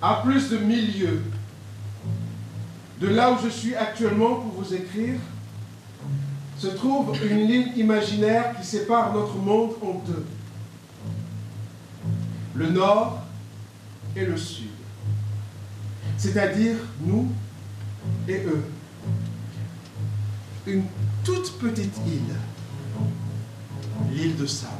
À 0.00 0.22
plus 0.24 0.50
de 0.50 0.58
mille 0.58 0.98
lieues 0.98 1.22
de 3.00 3.08
là 3.08 3.32
où 3.32 3.36
je 3.44 3.48
suis 3.48 3.74
actuellement 3.74 4.36
pour 4.36 4.62
vous 4.62 4.74
écrire, 4.74 5.18
se 6.58 6.68
trouve 6.68 7.14
une 7.24 7.46
ligne 7.46 7.72
imaginaire 7.76 8.58
qui 8.58 8.66
sépare 8.66 9.12
notre 9.12 9.36
monde 9.36 9.72
en 9.82 10.02
deux. 10.06 10.24
Le 12.54 12.70
nord 12.70 13.22
et 14.14 14.24
le 14.24 14.36
sud. 14.36 14.70
C'est-à-dire 16.16 16.76
nous 17.00 17.30
et 18.26 18.44
eux. 18.46 18.64
Une 20.66 20.84
toute 21.22 21.58
petite 21.58 21.96
île. 22.06 22.34
L'île 24.10 24.36
de 24.36 24.46
sable. 24.46 24.72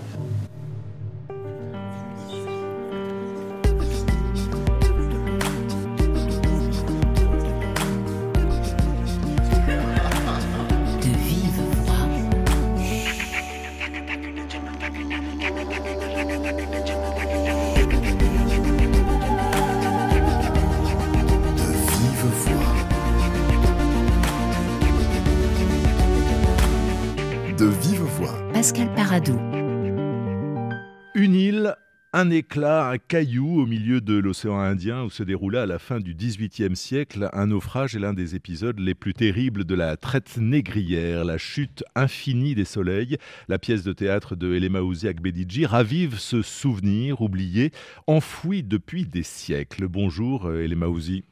Un 32.15 32.31
éclat, 32.31 32.89
un 32.89 32.97
caillou 32.97 33.61
au 33.61 33.67
milieu 33.67 34.01
de 34.01 34.15
l'océan 34.15 34.59
Indien 34.59 35.05
où 35.05 35.11
se 35.11 35.23
déroula 35.23 35.65
à 35.65 35.67
la 35.67 35.79
fin 35.79 36.01
du 36.01 36.15
XVIIIe 36.15 36.75
siècle 36.75 37.29
un 37.35 37.49
naufrage 37.49 37.95
est 37.95 37.99
l'un 37.99 38.15
des 38.15 38.35
épisodes 38.35 38.79
les 38.79 38.95
plus 38.95 39.13
terribles 39.13 39.65
de 39.65 39.75
la 39.75 39.99
traite 39.99 40.39
négrière, 40.39 41.27
la 41.27 41.37
chute 41.37 41.85
infinie 41.95 42.55
des 42.55 42.65
soleils. 42.65 43.19
La 43.49 43.59
pièce 43.59 43.83
de 43.83 43.93
théâtre 43.93 44.37
de 44.37 44.55
Elemaouzi 44.55 45.07
Akbedidji 45.07 45.67
ravive 45.67 46.19
ce 46.19 46.41
souvenir 46.41 47.21
oublié, 47.21 47.73
enfoui 48.07 48.63
depuis 48.63 49.05
des 49.05 49.23
siècles. 49.23 49.87
Bonjour 49.87 50.51
Elemaouzi. 50.51 51.25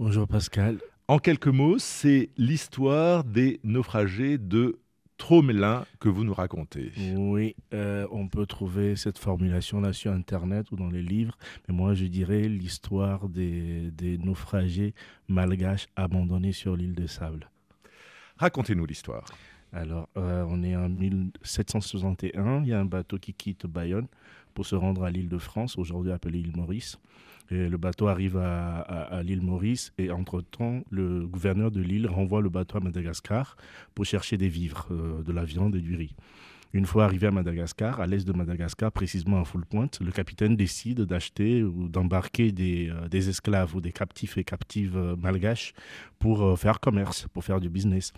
Bonjour 0.00 0.26
Pascal. 0.26 0.78
En 1.06 1.20
quelques 1.20 1.46
mots, 1.46 1.78
c'est 1.78 2.30
l'histoire 2.36 3.22
des 3.22 3.60
naufragés 3.62 4.38
de 4.38 4.80
Tromelin 5.18 5.84
que 5.98 6.08
vous 6.08 6.24
nous 6.24 6.32
racontez. 6.32 6.92
Oui, 7.16 7.56
euh, 7.74 8.06
on 8.10 8.28
peut 8.28 8.46
trouver 8.46 8.96
cette 8.96 9.18
formulation-là 9.18 9.92
sur 9.92 10.12
Internet 10.12 10.70
ou 10.70 10.76
dans 10.76 10.88
les 10.88 11.02
livres, 11.02 11.36
mais 11.66 11.74
moi 11.74 11.92
je 11.92 12.06
dirais 12.06 12.42
l'histoire 12.42 13.28
des, 13.28 13.90
naufragés 14.22 14.94
malgaches 15.28 15.88
abandonnés 15.96 16.52
sur 16.52 16.76
l'île 16.76 16.94
de 16.94 17.06
Sable. 17.06 17.50
Racontez-nous 18.36 18.86
l'histoire. 18.86 19.26
Alors, 19.72 20.08
euh, 20.16 20.46
on 20.48 20.62
est 20.62 20.76
en 20.76 20.88
1761, 20.88 22.62
il 22.62 22.68
y 22.68 22.72
a 22.72 22.80
un 22.80 22.86
bateau 22.86 23.18
qui 23.18 23.34
quitte 23.34 23.66
Bayonne 23.66 24.06
pour 24.54 24.64
se 24.64 24.76
rendre 24.76 25.04
à 25.04 25.10
l'île 25.10 25.28
de 25.28 25.38
France, 25.38 25.76
aujourd'hui 25.76 26.12
appelée 26.12 26.38
île 26.38 26.56
Maurice. 26.56 26.98
Et 27.50 27.68
le 27.68 27.76
bateau 27.78 28.08
arrive 28.08 28.36
à, 28.36 29.22
l'île 29.22 29.40
Maurice 29.40 29.92
et 29.98 30.10
entre-temps, 30.10 30.82
le 30.90 31.26
gouverneur 31.26 31.70
de 31.70 31.80
l'île 31.80 32.06
renvoie 32.06 32.42
le 32.42 32.50
bateau 32.50 32.78
à 32.78 32.80
Madagascar 32.80 33.56
pour 33.94 34.04
chercher 34.04 34.36
des 34.36 34.48
vivres, 34.48 34.86
euh, 34.90 35.22
de 35.22 35.32
la 35.32 35.44
viande 35.44 35.74
et 35.74 35.80
du 35.80 35.96
riz. 35.96 36.14
Une 36.74 36.84
fois 36.84 37.04
arrivé 37.04 37.26
à 37.26 37.30
Madagascar, 37.30 38.00
à 38.00 38.06
l'est 38.06 38.26
de 38.26 38.32
Madagascar, 38.34 38.92
précisément 38.92 39.40
à 39.40 39.44
Full 39.44 39.64
Point, 39.64 39.88
le 40.02 40.12
capitaine 40.12 40.54
décide 40.54 41.00
d'acheter 41.00 41.62
ou 41.62 41.88
d'embarquer 41.88 42.52
des, 42.52 42.90
euh, 42.90 43.08
esclaves 43.10 43.74
ou 43.74 43.80
des 43.80 43.92
captifs 43.92 44.36
et 44.36 44.44
captives 44.44 44.98
euh, 44.98 45.16
malgaches 45.16 45.72
pour 46.18 46.58
faire 46.58 46.80
commerce, 46.80 47.26
pour 47.32 47.44
faire 47.44 47.60
du 47.60 47.70
business. 47.70 48.12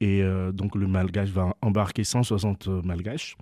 Et 0.00 0.22
donc 0.54 0.76
le 0.76 0.86
malgache 0.86 1.28
va 1.28 1.54
embarquer 1.60 2.04
160 2.04 2.68
malgaches 2.84 3.36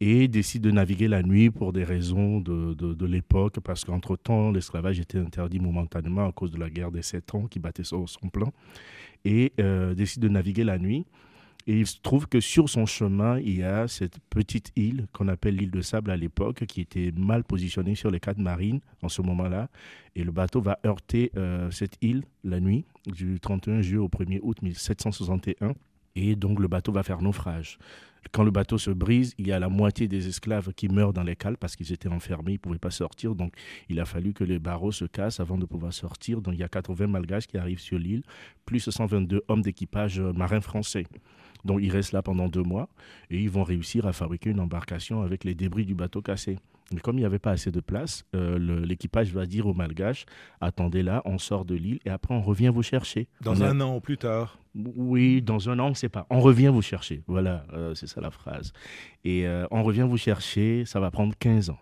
et 0.00 0.28
décide 0.28 0.62
de 0.62 0.70
naviguer 0.70 1.08
la 1.08 1.22
nuit 1.22 1.50
pour 1.50 1.72
des 1.72 1.84
raisons 1.84 2.40
de, 2.40 2.74
de, 2.74 3.06
l'époque, 3.06 3.60
parce 3.60 3.84
qu'entre-temps, 3.84 4.50
l'esclavage 4.50 5.00
était 5.00 5.18
interdit 5.18 5.60
momentanément 5.60 6.26
à 6.26 6.32
cause 6.32 6.50
de 6.50 6.58
la 6.58 6.68
guerre 6.68 6.90
des 6.90 7.02
Sept 7.02 7.34
Ans 7.34 7.46
qui 7.46 7.58
battait 7.58 7.84
sur 7.84 8.08
son 8.08 8.28
plan, 8.28 8.52
et 9.24 9.52
euh, 9.60 9.94
décide 9.94 10.22
de 10.22 10.28
naviguer 10.28 10.64
la 10.64 10.78
nuit. 10.78 11.06
Et 11.66 11.80
il 11.80 11.86
se 11.86 11.98
trouve 12.02 12.26
que 12.28 12.40
sur 12.40 12.68
son 12.68 12.84
chemin, 12.84 13.38
il 13.38 13.56
y 13.56 13.62
a 13.62 13.88
cette 13.88 14.18
petite 14.28 14.70
île 14.76 15.06
qu'on 15.14 15.28
appelle 15.28 15.56
l'île 15.56 15.70
de 15.70 15.80
sable 15.80 16.10
à 16.10 16.16
l'époque, 16.16 16.66
qui 16.66 16.82
était 16.82 17.10
mal 17.16 17.42
positionnée 17.42 17.94
sur 17.94 18.10
les 18.10 18.20
quatre 18.20 18.38
marines 18.38 18.80
en 19.00 19.08
ce 19.08 19.22
moment-là. 19.22 19.70
Et 20.14 20.24
le 20.24 20.32
bateau 20.32 20.60
va 20.60 20.78
heurter 20.84 21.32
euh, 21.38 21.70
cette 21.70 21.96
île 22.02 22.24
la 22.42 22.60
nuit, 22.60 22.84
du 23.06 23.40
31 23.40 23.80
juillet 23.80 24.02
au 24.02 24.08
1er 24.08 24.40
août 24.42 24.60
1761. 24.60 25.74
Et 26.16 26.36
donc 26.36 26.60
le 26.60 26.68
bateau 26.68 26.92
va 26.92 27.02
faire 27.02 27.22
naufrage. 27.22 27.78
Quand 28.32 28.42
le 28.42 28.50
bateau 28.50 28.78
se 28.78 28.90
brise, 28.90 29.34
il 29.38 29.46
y 29.46 29.52
a 29.52 29.58
la 29.58 29.68
moitié 29.68 30.08
des 30.08 30.28
esclaves 30.28 30.72
qui 30.72 30.88
meurent 30.88 31.12
dans 31.12 31.22
les 31.22 31.36
cales 31.36 31.56
parce 31.56 31.76
qu'ils 31.76 31.92
étaient 31.92 32.08
enfermés, 32.08 32.52
ils 32.52 32.54
ne 32.54 32.58
pouvaient 32.58 32.78
pas 32.78 32.90
sortir. 32.90 33.34
Donc 33.34 33.52
il 33.88 34.00
a 34.00 34.04
fallu 34.04 34.32
que 34.32 34.44
les 34.44 34.58
barreaux 34.58 34.92
se 34.92 35.04
cassent 35.04 35.40
avant 35.40 35.58
de 35.58 35.66
pouvoir 35.66 35.92
sortir. 35.92 36.40
Donc 36.40 36.54
il 36.54 36.60
y 36.60 36.64
a 36.64 36.68
80 36.68 37.06
malgaches 37.08 37.46
qui 37.46 37.58
arrivent 37.58 37.80
sur 37.80 37.98
l'île, 37.98 38.22
plus 38.64 38.88
122 38.88 39.42
hommes 39.48 39.62
d'équipage 39.62 40.20
marins 40.20 40.60
français. 40.60 41.04
Donc 41.64 41.80
ils 41.82 41.90
restent 41.90 42.12
là 42.12 42.22
pendant 42.22 42.48
deux 42.48 42.62
mois 42.62 42.88
et 43.30 43.40
ils 43.40 43.50
vont 43.50 43.64
réussir 43.64 44.06
à 44.06 44.12
fabriquer 44.12 44.50
une 44.50 44.60
embarcation 44.60 45.22
avec 45.22 45.44
les 45.44 45.54
débris 45.54 45.84
du 45.84 45.94
bateau 45.94 46.22
cassé. 46.22 46.58
Mais 46.92 47.00
comme 47.00 47.16
il 47.16 47.20
n'y 47.20 47.26
avait 47.26 47.38
pas 47.38 47.52
assez 47.52 47.70
de 47.70 47.80
place, 47.80 48.24
euh, 48.34 48.58
l'équipage 48.84 49.32
va 49.32 49.46
dire 49.46 49.66
aux 49.66 49.74
Malgaches 49.74 50.26
attendez 50.60 51.02
là, 51.02 51.22
on 51.24 51.38
sort 51.38 51.64
de 51.64 51.74
l'île 51.74 51.98
et 52.04 52.10
après 52.10 52.34
on 52.34 52.42
revient 52.42 52.70
vous 52.72 52.82
chercher. 52.82 53.28
Dans 53.40 53.62
un 53.62 53.80
an 53.80 53.96
an 53.96 54.00
plus 54.00 54.18
tard 54.18 54.58
Oui, 54.74 55.42
dans 55.42 55.70
un 55.70 55.78
an, 55.78 55.86
on 55.86 55.90
ne 55.90 55.94
sait 55.94 56.08
pas. 56.08 56.26
On 56.30 56.40
revient 56.40 56.70
vous 56.72 56.82
chercher. 56.82 57.22
Voilà, 57.26 57.64
euh, 57.72 57.94
c'est 57.94 58.06
ça 58.06 58.20
la 58.20 58.30
phrase. 58.30 58.72
Et 59.24 59.46
euh, 59.46 59.66
on 59.70 59.82
revient 59.82 60.06
vous 60.08 60.18
chercher, 60.18 60.84
ça 60.84 61.00
va 61.00 61.10
prendre 61.10 61.34
15 61.38 61.70
ans. 61.70 61.78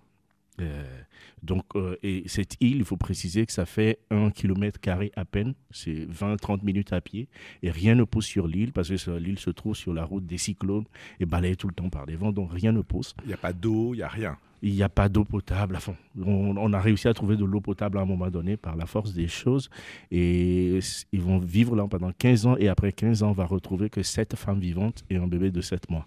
Donc, 1.43 1.65
et 2.03 2.23
cette 2.27 2.57
île, 2.61 2.79
il 2.79 2.85
faut 2.85 2.97
préciser 2.97 3.47
que 3.47 3.53
ça 3.53 3.67
fait 3.67 3.99
un 4.11 4.31
kilomètre 4.31 4.81
carré 4.81 5.11
à 5.17 5.25
peine, 5.25 5.55
c'est 5.71 6.07
20-30 6.07 6.65
minutes 6.65 6.93
à 6.93 7.01
pied, 7.01 7.29
et 7.63 7.71
rien 7.71 7.95
ne 7.95 8.05
pousse 8.05 8.27
sur 8.27 8.47
l'île 8.47 8.73
parce 8.73 8.89
que 8.89 9.11
l'île 9.13 9.39
se 9.39 9.51
trouve 9.51 9.75
sur 9.75 9.93
la 9.93 10.05
route 10.05 10.27
des 10.27 10.39
cyclones 10.39 10.85
et 11.21 11.27
balayée 11.27 11.57
tout 11.57 11.69
le 11.69 11.75
temps 11.75 11.91
par 11.91 12.07
des 12.07 12.17
vents, 12.17 12.33
donc 12.33 12.53
rien 12.53 12.73
ne 12.73 12.83
pousse. 12.83 13.15
Il 13.25 13.29
n'y 13.29 13.35
a 13.35 13.39
pas 13.39 13.53
d'eau, 13.53 13.95
il 13.95 13.99
n'y 13.99 14.03
a 14.03 14.09
rien 14.09 14.39
il 14.63 14.75
n'y 14.75 14.83
a 14.83 14.89
pas 14.89 15.09
d'eau 15.09 15.25
potable. 15.25 15.77
Enfin, 15.77 15.95
on, 16.25 16.73
a 16.73 16.81
réussi 16.81 17.09
à 17.09 17.15
trouver 17.15 17.37
de 17.37 17.45
l'eau 17.45 17.61
potable 17.61 17.99
à 17.99 18.03
un 18.03 18.05
moment 18.05 18.31
donné 18.31 18.57
par 18.57 18.77
la 18.77 18.87
force 18.87 19.13
des 19.13 19.29
choses. 19.29 19.69
Et 20.11 20.79
ils 21.13 21.21
vont 21.21 21.39
vivre 21.39 21.75
là 21.75 21.87
pendant 21.89 22.13
15 22.13 22.47
ans. 22.47 22.57
Et 22.57 22.69
après 22.69 22.93
15 22.93 23.25
ans, 23.25 23.31
on 23.31 23.33
va 23.33 23.45
retrouver 23.45 23.91
que 23.91 24.03
7 24.03 24.37
femmes 24.37 24.61
vivantes 24.61 25.05
et 25.11 25.17
un 25.17 25.27
bébé 25.27 25.51
de 25.51 25.61
7 25.61 25.91
mois. 25.91 26.07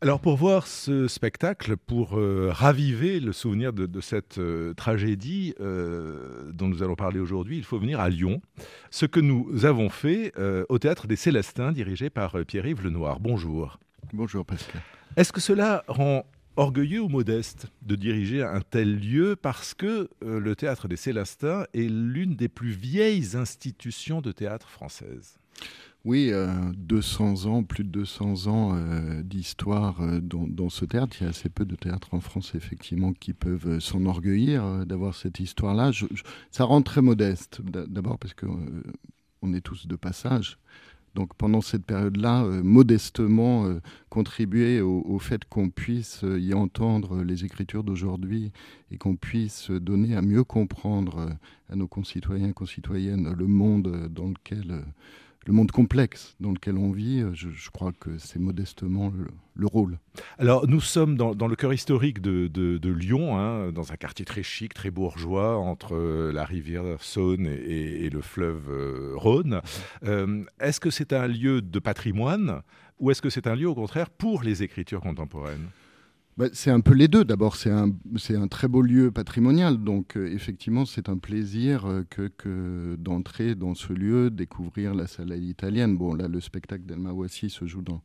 Alors 0.00 0.20
pour 0.20 0.36
voir 0.36 0.66
ce 0.66 1.08
spectacle, 1.08 1.76
pour 1.76 2.18
euh, 2.18 2.50
raviver 2.52 3.20
le 3.20 3.32
souvenir 3.32 3.72
de, 3.72 4.00
cette 4.00 4.38
euh, 4.38 4.74
tragédie 4.74 5.54
euh, 5.60 6.50
dont 6.52 6.68
nous 6.68 6.82
allons 6.82 6.96
parler 6.96 7.20
aujourd'hui, 7.20 7.56
il 7.56 7.64
faut 7.64 7.78
venir 7.78 8.00
à 8.00 8.10
Lyon. 8.10 8.42
Ce 8.90 9.06
que 9.06 9.20
nous 9.20 9.64
avons 9.64 9.88
fait 9.88 10.32
au 10.68 10.78
théâtre 10.78 11.06
des 11.06 11.16
Célestins, 11.16 11.72
dirigé 11.72 12.10
par 12.10 12.36
Pierre-Yves 12.46 12.82
Lenoir. 12.82 13.20
Bonjour. 13.20 13.78
Bonjour 14.12 14.44
Pascal. 14.44 14.82
Est-ce 15.16 15.32
que 15.32 15.40
cela 15.40 15.84
rend 15.88 16.26
orgueilleux 16.56 17.00
ou 17.00 17.08
modeste 17.08 17.66
de 17.82 17.96
diriger 17.96 18.42
un 18.42 18.60
tel 18.60 18.98
lieu 18.98 19.36
parce 19.36 19.74
que 19.74 20.08
le 20.20 20.56
théâtre 20.56 20.88
des 20.88 20.96
Célestins 20.96 21.64
est 21.72 21.88
l'une 21.88 22.36
des 22.36 22.48
plus 22.48 22.70
vieilles 22.70 23.36
institutions 23.36 24.20
de 24.20 24.32
théâtre 24.32 24.68
française? 24.68 25.38
Oui, 26.04 26.30
200 26.76 27.46
euh, 27.46 27.48
ans, 27.48 27.62
plus 27.62 27.84
de 27.84 27.88
200 27.88 28.46
ans 28.46 28.74
euh, 28.74 29.22
d'histoire 29.22 30.00
dans, 30.20 30.68
ce 30.68 30.84
théâtre. 30.84 31.16
Il 31.20 31.24
y 31.24 31.26
a 31.26 31.30
assez 31.30 31.48
peu 31.48 31.64
de 31.64 31.76
théâtres 31.76 32.12
en 32.12 32.20
France, 32.20 32.54
effectivement, 32.54 33.12
qui 33.12 33.32
peuvent 33.32 33.78
s'enorgueillir 33.80 34.84
d'avoir 34.86 35.14
cette 35.14 35.40
histoire-là. 35.40 35.92
ça 36.50 36.64
rend 36.64 36.82
très 36.82 37.00
modeste, 37.02 37.62
d'abord 37.62 38.18
parce 38.18 38.34
qu'on 38.34 39.54
est 39.54 39.60
tous 39.62 39.86
de 39.86 39.96
passage 39.96 40.58
donc 41.14 41.34
pendant 41.34 41.60
cette 41.60 41.84
période-là, 41.84 42.44
euh, 42.44 42.62
modestement 42.62 43.66
euh, 43.66 43.80
contribuer 44.08 44.80
au, 44.80 45.18
fait 45.18 45.44
qu'on 45.44 45.70
puisse 45.70 46.24
euh, 46.24 46.40
y 46.40 46.54
entendre 46.54 47.22
les 47.22 47.44
écritures 47.44 47.84
d'aujourd'hui 47.84 48.52
et 48.90 48.98
qu'on 48.98 49.16
puisse 49.16 49.70
donner 49.70 50.16
à 50.16 50.22
mieux 50.22 50.44
comprendre 50.44 51.30
à 51.68 51.76
nos 51.76 51.86
concitoyens 51.86 52.48
et 52.48 52.52
concitoyennes 52.52 53.32
le 53.32 53.46
monde 53.46 54.08
dans 54.10 54.28
lequel 54.28 54.84
le 55.46 55.52
monde 55.52 55.70
complexe 55.70 56.36
dans 56.40 56.50
lequel 56.50 56.78
on 56.78 56.90
vit, 56.90 57.20
euh, 57.20 57.32
je, 57.34 57.70
crois 57.70 57.92
que 57.92 58.18
c'est 58.18 58.38
modestement 58.38 59.12
le, 59.56 59.66
rôle. 59.66 59.98
Alors 60.38 60.66
nous 60.66 60.80
sommes 60.80 61.16
dans, 61.16 61.46
le 61.46 61.56
cœur 61.56 61.72
historique 61.72 62.20
de, 62.20 62.88
Lyon, 62.90 63.38
hein, 63.38 63.72
dans 63.72 63.92
un 63.92 63.96
quartier 63.96 64.24
très 64.24 64.42
chic, 64.42 64.74
très 64.74 64.90
bourgeois, 64.90 65.56
entre 65.56 65.94
euh, 65.94 66.32
la 66.32 66.44
rivière 66.44 66.84
Saône 67.00 67.46
et, 67.46 68.10
le 68.10 68.20
fleuve 68.20 68.70
euh, 68.70 69.12
Rhône. 69.16 69.60
est-ce 70.60 70.80
que 70.80 70.90
c'est 70.90 71.12
un 71.12 71.26
lieu 71.26 71.62
de 71.62 71.78
patrimoine 71.78 72.62
ou 72.98 73.10
est-ce 73.10 73.22
que 73.22 73.30
c'est 73.30 73.46
un 73.46 73.56
lieu 73.56 73.68
au 73.68 73.74
contraire 73.74 74.10
pour 74.10 74.42
les 74.42 74.62
écritures 74.62 75.00
contemporaines? 75.00 75.68
Bah, 76.36 76.46
c'est 76.52 76.70
un 76.70 76.80
peu 76.80 76.94
les 76.94 77.06
deux. 77.06 77.24
D'abord, 77.24 77.54
c'est 77.54 77.70
un, 77.70 78.48
très 78.48 78.66
beau 78.66 78.82
lieu 78.82 79.12
patrimonial. 79.12 79.78
Donc, 79.78 80.16
euh, 80.16 80.26
effectivement, 80.26 80.84
c'est 80.84 81.08
un 81.08 81.16
plaisir 81.16 81.86
euh, 81.86 82.96
d'entrer 82.96 83.54
dans 83.54 83.74
ce 83.74 83.92
lieu, 83.92 84.30
découvrir 84.30 84.94
la 84.94 85.06
salle 85.06 85.32
italienne. 85.42 85.96
Bon, 85.96 86.14
là, 86.14 86.26
le 86.26 86.40
spectacle 86.40 86.84
d'Elma 86.86 87.12
Wassi 87.12 87.50
se 87.50 87.66
joue 87.66 87.82
dans, 87.82 88.02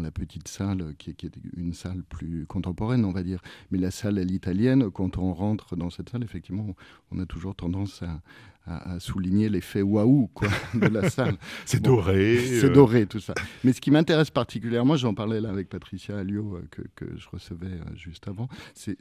la 0.00 0.10
petite 0.12 0.46
salle, 0.46 0.94
qui 0.96 1.10
est, 1.10 1.14
qui 1.14 1.26
est, 1.26 1.32
une 1.56 1.72
salle 1.72 2.04
plus 2.04 2.46
contemporaine, 2.46 3.04
on 3.04 3.12
va 3.12 3.24
dire. 3.24 3.40
Mais 3.72 3.78
la 3.78 3.90
salle 3.90 4.18
à 4.18 4.24
l'italienne, 4.24 4.90
quand 4.90 5.18
on 5.18 5.32
rentre 5.32 5.74
dans 5.74 5.90
cette 5.90 6.10
salle, 6.10 6.22
effectivement, 6.22 6.76
on 7.10 7.18
a 7.18 7.26
toujours 7.26 7.56
tendance 7.56 8.02
à, 8.02 8.20
à, 8.66 9.00
souligner 9.00 9.48
l'effet 9.48 9.82
waouh 9.82 10.28
quoi, 10.28 10.48
de 10.74 10.86
la 10.86 11.10
salle. 11.10 11.36
c'est 11.64 11.82
doré. 11.82 12.38
C'est 12.38 12.66
euh. 12.66 12.72
doré, 12.72 13.06
tout 13.06 13.20
ça. 13.20 13.34
Mais 13.64 13.72
ce 13.72 13.80
qui 13.80 13.90
m'intéresse 13.90 14.30
particulièrement, 14.30 14.96
j'en 14.96 15.14
parlais 15.14 15.40
là 15.40 15.50
avec 15.50 15.68
Patricia 15.68 16.18
Alliot, 16.18 16.56
euh, 16.56 16.68
que, 16.70 16.82
que, 16.94 17.16
je 17.16 17.28
recevais 17.28 17.66
euh, 17.66 17.96
juste 17.96 18.28
avant, 18.28 18.48
c'est 18.74 18.96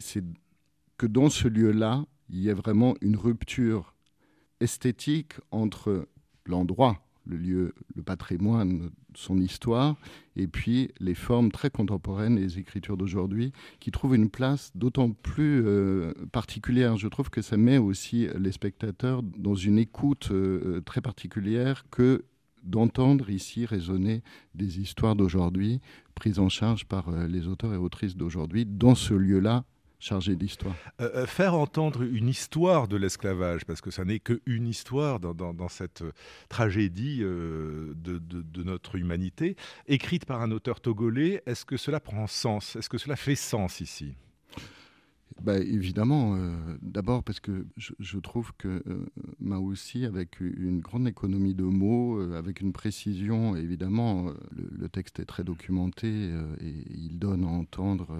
que 0.97 1.05
dans 1.05 1.29
ce 1.29 1.47
lieu-là, 1.47 2.05
il 2.29 2.41
y 2.41 2.49
a 2.49 2.53
vraiment 2.53 2.95
une 3.01 3.15
rupture 3.15 3.95
esthétique 4.59 5.33
entre 5.51 6.07
l'endroit 6.45 7.01
le 7.25 7.37
lieu, 7.37 7.73
le 7.95 8.03
patrimoine, 8.03 8.89
son 9.13 9.37
histoire, 9.37 9.95
et 10.35 10.47
puis 10.47 10.89
les 10.99 11.15
formes 11.15 11.51
très 11.51 11.69
contemporaines 11.69 12.37
les 12.37 12.59
écritures 12.59 12.97
d'aujourd'hui, 12.97 13.51
qui 13.79 13.91
trouvent 13.91 14.15
une 14.15 14.29
place 14.29 14.71
d'autant 14.75 15.11
plus 15.11 15.63
euh, 15.65 16.13
particulière. 16.31 16.97
Je 16.97 17.07
trouve 17.07 17.29
que 17.29 17.41
ça 17.41 17.57
met 17.57 17.77
aussi 17.77 18.27
les 18.37 18.51
spectateurs 18.51 19.23
dans 19.23 19.55
une 19.55 19.77
écoute 19.77 20.29
euh, 20.31 20.81
très 20.81 21.01
particulière 21.01 21.85
que 21.91 22.23
d'entendre 22.63 23.29
ici 23.29 23.65
résonner 23.65 24.23
des 24.55 24.79
histoires 24.79 25.15
d'aujourd'hui, 25.15 25.81
prises 26.15 26.39
en 26.39 26.49
charge 26.49 26.85
par 26.85 27.09
euh, 27.09 27.27
les 27.27 27.47
auteurs 27.47 27.73
et 27.73 27.77
autrices 27.77 28.15
d'aujourd'hui, 28.15 28.65
dans 28.65 28.95
ce 28.95 29.13
lieu-là 29.13 29.63
chargé 30.01 30.35
d'histoire. 30.35 30.75
Euh, 30.99 31.09
euh, 31.15 31.25
faire 31.25 31.53
entendre 31.53 32.01
une 32.01 32.27
histoire 32.27 32.87
de 32.87 32.97
l'esclavage, 32.97 33.65
parce 33.65 33.81
que 33.81 33.91
ça 33.91 34.03
n'est 34.03 34.19
qu'une 34.19 34.67
histoire 34.67 35.19
dans, 35.19 35.67
cette 35.69 36.01
euh, 36.01 36.11
tragédie 36.49 37.19
de, 37.19 38.63
notre 38.63 38.95
humanité, 38.95 39.55
écrite 39.87 40.25
par 40.25 40.41
un 40.41 40.51
auteur 40.51 40.81
togolais, 40.81 41.41
est-ce 41.45 41.65
que 41.65 41.77
cela 41.77 41.99
prend 41.99 42.27
sens? 42.27 42.75
Est-ce 42.75 42.89
que 42.89 42.97
cela 42.97 43.15
fait 43.15 43.35
sens 43.35 43.79
ici? 43.79 44.15
Bah, 45.41 45.57
évidemment, 45.57 46.37
d'abord 46.81 47.23
parce 47.23 47.39
que 47.39 47.65
je, 47.77 48.19
trouve 48.19 48.51
que 48.57 48.83
Maoussi, 49.39 50.05
avec 50.05 50.39
une 50.39 50.81
grande 50.81 51.07
économie 51.07 51.55
de 51.55 51.63
mots, 51.63 52.19
avec 52.33 52.61
une 52.61 52.73
précision, 52.73 53.55
évidemment, 53.55 54.25
le, 54.51 54.69
le, 54.71 54.89
texte 54.89 55.19
est 55.19 55.25
très 55.25 55.43
documenté 55.43 56.07
et 56.59 56.73
il 56.93 57.17
donne 57.17 57.43
à 57.43 57.47
entendre 57.47 58.15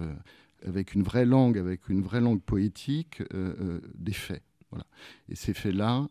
avec 0.66 0.94
une 0.94 1.02
vraie 1.02 1.26
langue, 1.26 1.58
avec 1.58 1.88
une 1.88 2.02
vraie 2.02 2.20
langue 2.20 2.42
poétique, 2.42 3.20
euh, 3.34 3.54
euh, 3.60 3.80
des 3.94 4.12
faits. 4.12 4.42
Voilà. 4.70 4.86
Et 5.28 5.34
ces 5.34 5.54
faits-là, 5.54 6.08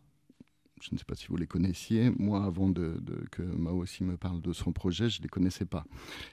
je 0.80 0.88
ne 0.92 0.98
sais 0.98 1.04
pas 1.04 1.14
si 1.14 1.26
vous 1.28 1.36
les 1.36 1.46
connaissiez, 1.46 2.10
moi, 2.18 2.44
avant 2.44 2.72
que 2.72 3.42
Mao 3.42 3.82
aussi 3.82 4.04
me 4.04 4.16
parle 4.16 4.40
de 4.40 4.52
son 4.52 4.72
projet, 4.72 5.08
je 5.08 5.18
ne 5.18 5.24
les 5.24 5.28
connaissais 5.28 5.64
pas. 5.64 5.84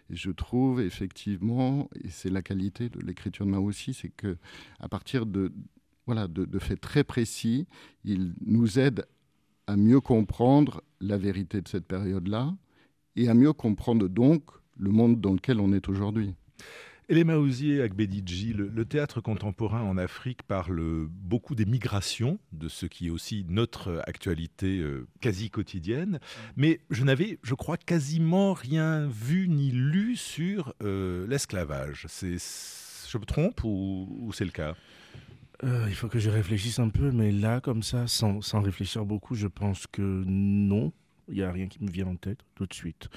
Et 0.09 0.15
je 0.15 0.31
trouve 0.31 0.81
effectivement, 0.81 1.89
et 2.03 2.09
c'est 2.09 2.29
la 2.29 2.41
qualité 2.41 2.89
de 2.89 2.99
l'écriture 2.99 3.45
de 3.45 3.51
Mao 3.51 3.63
aussi, 3.63 3.93
c'est 3.93 4.09
que 4.09 4.37
à 4.79 4.89
partir 4.89 5.25
de, 5.25 5.53
voilà, 6.05 6.27
de 6.27 6.59
faits 6.59 6.81
très 6.81 7.03
précis, 7.03 7.67
il 8.03 8.33
nous 8.41 8.79
aide 8.79 9.05
à 9.67 9.77
mieux 9.77 10.01
comprendre 10.01 10.83
la 10.99 11.17
vérité 11.17 11.61
de 11.61 11.67
cette 11.67 11.85
période-là 11.85 12.55
et 13.15 13.29
à 13.29 13.35
mieux 13.35 13.53
comprendre 13.53 14.07
donc 14.07 14.43
le 14.77 14.89
monde 14.89 15.21
dans 15.21 15.33
lequel 15.33 15.59
on 15.59 15.73
est 15.73 15.89
aujourd'hui. 15.89 16.33
Elema 17.09 17.37
Ouzier, 17.37 17.81
Agbedidji, 17.81 18.53
le, 18.53 18.85
théâtre 18.85 19.19
contemporain 19.19 19.81
en 19.81 19.97
Afrique 19.97 20.43
parle 20.43 21.07
beaucoup 21.09 21.55
des 21.55 21.65
migrations, 21.65 22.37
de 22.51 22.69
ce 22.69 22.85
qui 22.85 23.07
est 23.07 23.09
aussi 23.09 23.47
notre 23.49 24.03
actualité 24.05 24.77
euh, 24.77 25.07
quasi 25.19 25.49
quotidienne. 25.49 26.19
Mais 26.55 26.81
je 26.91 27.03
n'avais, 27.03 27.39
je 27.41 27.55
crois, 27.55 27.77
quasiment 27.77 28.53
rien 28.53 29.07
vu 29.07 29.49
ni 29.49 29.71
lu 29.71 30.15
sur 30.15 30.75
euh, 30.83 31.25
l'esclavage. 31.25 32.05
je 32.21 33.17
me 33.17 33.25
trompe 33.25 33.63
ou, 33.63 34.29
c'est 34.35 34.45
le 34.45 34.51
cas? 34.51 34.75
Euh, 35.63 35.87
il 35.89 35.95
faut 35.95 36.09
que 36.09 36.19
je 36.19 36.29
réfléchisse 36.29 36.77
un 36.77 36.89
peu, 36.89 37.09
mais 37.09 37.31
là, 37.31 37.59
comme 37.59 37.81
ça, 37.81 38.05
sans 38.05 38.61
réfléchir 38.61 39.03
beaucoup, 39.03 39.33
je 39.33 39.47
pense 39.47 39.87
que 39.87 40.23
non. 40.27 40.93
Il 41.29 41.35
n'y 41.35 41.43
a 41.43 41.51
rien 41.51 41.67
qui 41.67 41.83
me 41.83 41.89
vient 41.89 42.07
en 42.07 42.15
tête 42.15 42.39
tout 42.55 42.65
de 42.65 42.73
suite. 42.73 43.09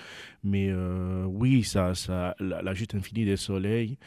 Mais 0.42 0.68
euh, 0.70 1.24
oui, 1.24 1.64
ça, 1.64 1.94
ça, 1.94 2.34
la, 2.38 2.62
la, 2.62 2.74
chute 2.74 2.94
infinie 2.94 3.24
des 3.24 3.36
soleils 3.36 3.98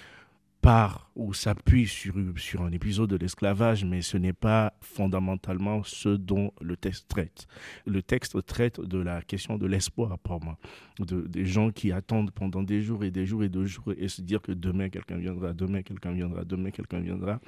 part 0.66 1.12
ou 1.16 1.32
s'appuie 1.32 1.86
sur, 1.86 2.16
sur 2.38 2.64
un 2.64 2.72
épisode 2.72 3.12
de 3.12 3.18
l'esclavage, 3.18 3.86
mais 3.86 4.02
ce 4.02 4.18
n'est 4.18 4.34
pas 4.34 4.74
fondamentalement 4.82 5.84
ce 5.84 6.10
dont 6.10 6.52
le 6.60 6.76
texte 6.76 7.08
traite. 7.08 7.46
Le 7.86 8.02
texte 8.02 8.44
traite 8.48 8.82
de 8.82 8.98
la 8.98 9.22
question 9.22 9.60
de 9.60 9.68
l'espoir, 9.68 10.18
pour 10.18 10.44
moi. 10.44 10.58
De, 10.98 11.22
des 11.22 11.46
gens 11.46 11.70
qui 11.70 11.92
attendent 11.92 12.32
pendant 12.32 12.64
des 12.64 12.82
jours 12.82 13.04
et 13.04 13.12
des 13.12 13.28
jours 13.28 13.44
et 13.44 13.50
des 13.50 13.68
jours 13.68 13.94
et 13.96 14.08
se 14.08 14.24
dire 14.24 14.42
que 14.42 14.54
demain 14.54 14.90
quelqu'un 14.90 15.18
viendra, 15.18 15.54
demain 15.54 15.84
quelqu'un 15.84 16.14
viendra, 16.14 16.44
demain 16.44 16.72
quelqu'un 16.72 17.00
viendra. 17.00 17.40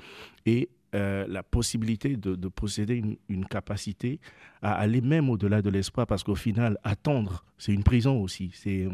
Et 0.46 0.70
euh, 0.98 1.26
la 1.28 1.44
possibilité 1.44 2.18
de, 2.18 2.48
posséder 2.48 3.04
une, 3.30 3.46
capacité 3.46 4.20
à 4.62 4.74
aller 4.74 5.02
même 5.02 5.30
au-delà 5.30 5.62
de 5.62 5.70
l'espoir, 5.70 6.08
parce 6.08 6.24
qu'au 6.24 6.36
final, 6.36 6.78
attendre, 6.84 7.46
c'est 7.58 7.74
une 7.74 7.84
prison 7.84 8.22
aussi. 8.22 8.52
C'est, 8.54 8.88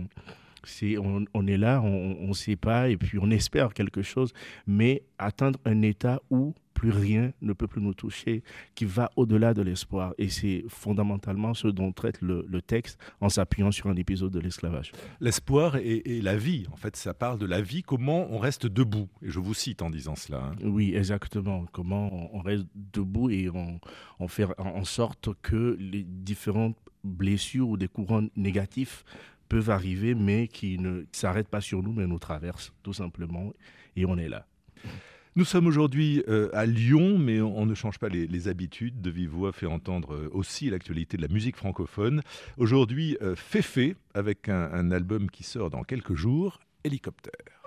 c'est, 0.66 0.98
on, 0.98 1.48
est 1.48 1.58
là, 1.58 1.82
on 1.82 2.28
ne 2.28 2.34
sait 2.34 2.56
pas, 2.56 2.90
et 2.90 2.98
puis 2.98 3.18
on 3.20 3.30
espère 3.30 3.74
quelque 3.74 4.02
chose, 4.02 4.34
mais 4.68 5.04
atteindre 5.18 5.60
un 5.66 5.82
état 5.82 6.22
où 6.30 6.54
plus 6.74 6.90
rien 6.90 7.32
ne 7.42 7.54
peut 7.54 7.68
plus 7.68 7.82
nous 7.82 7.94
toucher, 7.94 8.44
qui 8.76 8.84
va 8.84 9.10
au-delà 9.16 9.54
de 9.54 9.62
l'espoir. 9.62 10.14
Et 10.18 10.28
c'est 10.28 10.66
fondamentalement 10.68 11.54
ce 11.54 11.70
dont 11.70 11.94
traite 11.94 12.22
le, 12.22 12.44
texte 12.62 13.00
en 13.22 13.30
s'appuyant 13.30 13.72
sur 13.72 13.88
un 13.88 13.96
épisode 13.96 14.32
de 14.32 14.40
l'esclavage. 14.40 14.92
L'espoir 15.22 15.78
et, 15.78 16.22
la 16.22 16.36
vie, 16.36 16.66
en 16.74 16.76
fait, 16.76 16.96
ça 16.96 17.14
parle 17.14 17.40
de 17.40 17.46
la 17.46 17.62
vie, 17.62 17.84
comment 17.84 18.28
on 18.32 18.38
reste 18.38 18.68
debout. 18.68 19.08
Et 19.22 19.30
je 19.30 19.40
vous 19.40 19.54
cite 19.54 19.82
en 19.82 19.90
disant 19.90 20.16
cela. 20.16 20.52
Hein. 20.52 20.56
Oui, 20.64 20.94
exactement. 20.96 21.66
Comment 21.72 22.36
on 22.36 22.40
reste 22.40 22.66
debout 22.76 23.30
et 23.30 23.50
on, 23.50 23.80
on 24.20 24.28
fait 24.28 24.48
en 24.58 24.84
sorte 24.84 25.30
que 25.42 25.78
les 25.80 26.04
différentes 26.04 26.78
blessures 27.04 27.70
ou 27.70 27.78
des 27.78 27.88
courants 27.88 28.24
négatifs 28.36 29.06
peuvent 29.54 29.70
arriver, 29.70 30.16
mais 30.16 30.48
qui 30.48 30.80
ne 30.80 31.04
s'arrêtent 31.12 31.48
pas 31.48 31.62
sur 31.62 31.84
nous, 31.84 31.94
mais 31.94 32.08
nous 32.08 32.18
traversent 32.18 32.74
tout 32.82 32.94
simplement. 32.94 33.54
Et 33.96 34.04
on 34.04 34.18
est 34.18 34.28
là. 34.28 34.48
Nous 35.36 35.46
sommes 35.46 35.68
aujourd'hui 35.68 36.24
euh, 36.28 36.50
à 36.54 36.66
Lyon, 36.66 37.20
mais 37.20 37.40
on, 37.40 37.68
ne 37.68 37.76
change 37.76 38.00
pas 38.00 38.10
les, 38.10 38.48
habitudes. 38.48 39.00
De 39.00 39.12
Vive 39.12 39.30
Voix 39.30 39.52
fait 39.52 39.68
entendre 39.68 40.16
euh, 40.16 40.30
aussi 40.34 40.72
l'actualité 40.72 41.18
de 41.18 41.22
la 41.22 41.28
musique 41.28 41.56
francophone. 41.56 42.24
Aujourd'hui, 42.58 43.16
euh, 43.22 43.36
Féfé, 43.36 43.96
avec 44.16 44.50
un, 44.50 44.90
album 44.90 45.30
qui 45.30 45.44
sort 45.44 45.70
dans 45.70 45.84
quelques 45.84 46.16
jours, 46.16 46.60
Hélicoptère. 46.84 47.62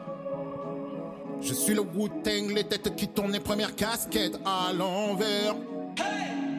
Je 1.40 1.54
suis 1.54 1.74
le 1.74 1.82
Wu-Tang, 1.82 2.52
les 2.52 2.64
têtes 2.64 2.96
qui 2.96 3.06
tournent, 3.06 3.32
les 3.32 3.38
premières 3.38 3.76
casquettes 3.76 4.40
à 4.44 4.72
l'envers. 4.72 5.54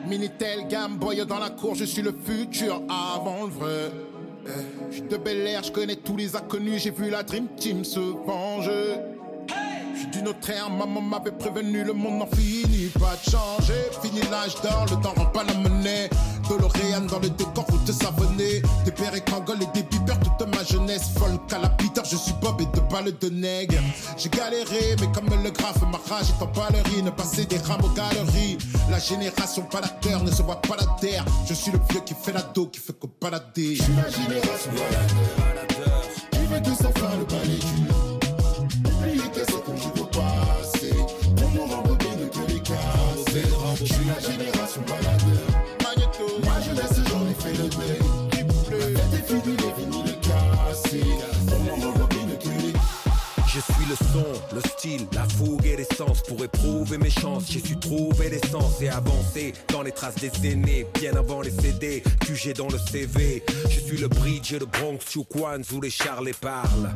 Minitel, 0.07 0.69
Game 0.69 0.98
Boy 0.98 1.25
dans 1.25 1.39
la 1.39 1.50
cour, 1.50 1.75
je 1.75 1.84
suis 1.84 2.01
le 2.01 2.13
futur 2.13 2.81
avant 2.89 3.46
le 3.46 3.51
vrai. 3.51 4.07
Je 4.89 4.96
suis 4.96 5.01
de 5.04 5.18
Bel 5.18 5.46
Air, 5.48 5.63
je 5.63 5.72
connais 5.72 5.96
tous 5.96 6.16
les 6.16 6.36
inconnus, 6.36 6.84
j'ai 6.84 6.92
vu 6.92 7.10
la 7.10 7.24
Dream 7.24 7.48
Team 7.58 7.84
se 7.84 8.00
venger. 8.00 8.96
Je 9.94 10.00
suis 10.00 10.08
d'une 10.08 10.27
autre 10.27 10.50
ère, 10.50 10.70
maman 10.70 11.01
m'avait 11.01 11.32
prévenu, 11.32 11.84
le 11.84 11.94
monde 11.94 12.20
n'en 12.20 12.27
finit 12.27 12.89
pas 13.00 13.16
de 13.16 13.32
changer. 13.32 13.74
Fini 14.01 14.22
l'âge 14.30 14.56
d'or, 14.62 14.86
le 14.89 15.01
temps 15.01 15.13
rend 15.16 15.25
pas 15.25 15.44
la 15.44 15.54
monnaie. 15.56 16.10
Doloréane 16.48 17.08
dans 17.08 17.20
le 17.20 17.30
décor, 17.30 17.66
route 17.70 17.92
savonnée. 17.92 18.62
Des 18.86 18.92
pères 18.92 19.16
et 19.16 19.22
Kangol 19.22 19.58
et 19.62 19.66
des 19.74 19.84
bipers 19.84 20.20
toute 20.20 20.48
ma 20.56 20.63
jeunesse. 20.63 21.12
La 21.62 21.70
Peter, 21.70 22.01
je 22.10 22.16
suis 22.16 22.34
Bob 22.42 22.62
et 22.62 22.66
de 22.66 22.82
balles 22.92 23.18
de 23.20 23.30
nègre. 23.30 23.77
J'ai 24.18 24.30
galéré, 24.30 24.96
mais 25.00 25.12
comme 25.12 25.27
le 25.44 25.50
graphe, 25.50 25.82
ma 25.82 25.98
rage 26.10 26.27
est 26.30 26.44
en 26.44 26.48
ballerine. 26.48 27.12
Passer 27.12 27.46
des 27.46 27.58
rames 27.58 27.84
aux 27.84 27.89
galeries. 27.89 28.58
La 28.89 29.00
génération 29.00 29.63
pas 29.63 29.82
la 29.82 29.89
terre 29.89 30.24
ne 30.24 30.32
se 30.32 30.42
voit 30.42 30.62
pas 30.62 30.75
la 30.77 30.86
terre. 31.00 31.25
Je 31.48 31.54
suis 31.54 31.72
le 31.72 31.80
vieux 31.89 32.01
qui 32.06 32.13
fait 32.13 32.34
la 32.34 32.42
dos, 32.42 32.68
qui 32.68 32.80
fait 32.80 32.94
que 32.94 33.08
balader. 33.20 33.75
Je 33.75 33.84
suis 33.84 33.94
la 33.96 34.10
génération 34.10 34.72
baladeur. 35.38 36.04
Qui 36.32 36.39
veut 36.39 36.92
faire 36.94 37.18
le 37.18 37.25
balai 37.25 38.07
Je 49.29 49.36
suis 49.41 49.66
le 53.89 53.96
son, 53.96 54.56
le 54.56 54.62
style, 54.62 55.08
la 55.13 55.24
fougue 55.27 55.65
et 55.65 55.77
l'essence 55.77 56.22
Pour 56.24 56.44
éprouver 56.44 56.98
mes 56.98 57.10
chances, 57.10 57.46
j'ai 57.50 57.60
su 57.60 57.77
trouver 57.77 58.29
l'essence 58.29 58.82
Et 58.82 58.89
avancer 58.89 59.53
dans 59.70 59.82
les 59.82 59.91
traces 59.91 60.15
des 60.15 60.32
aînés 60.50 60.86
Bien 61.00 61.15
avant 61.15 61.41
les 61.41 61.51
CD, 61.51 62.03
j'ai 62.34 62.53
dans 62.53 62.67
le 62.67 62.77
CV 62.77 63.44
Je 63.70 63.79
suis 63.79 63.98
le 63.98 64.08
bridge 64.08 64.53
et 64.53 64.60
le 64.60 64.65
Bronx, 64.65 65.00
Kwan 65.29 65.63
où 65.74 65.82
les 65.82 65.89
Charles 65.89 66.32
parlent. 66.39 66.94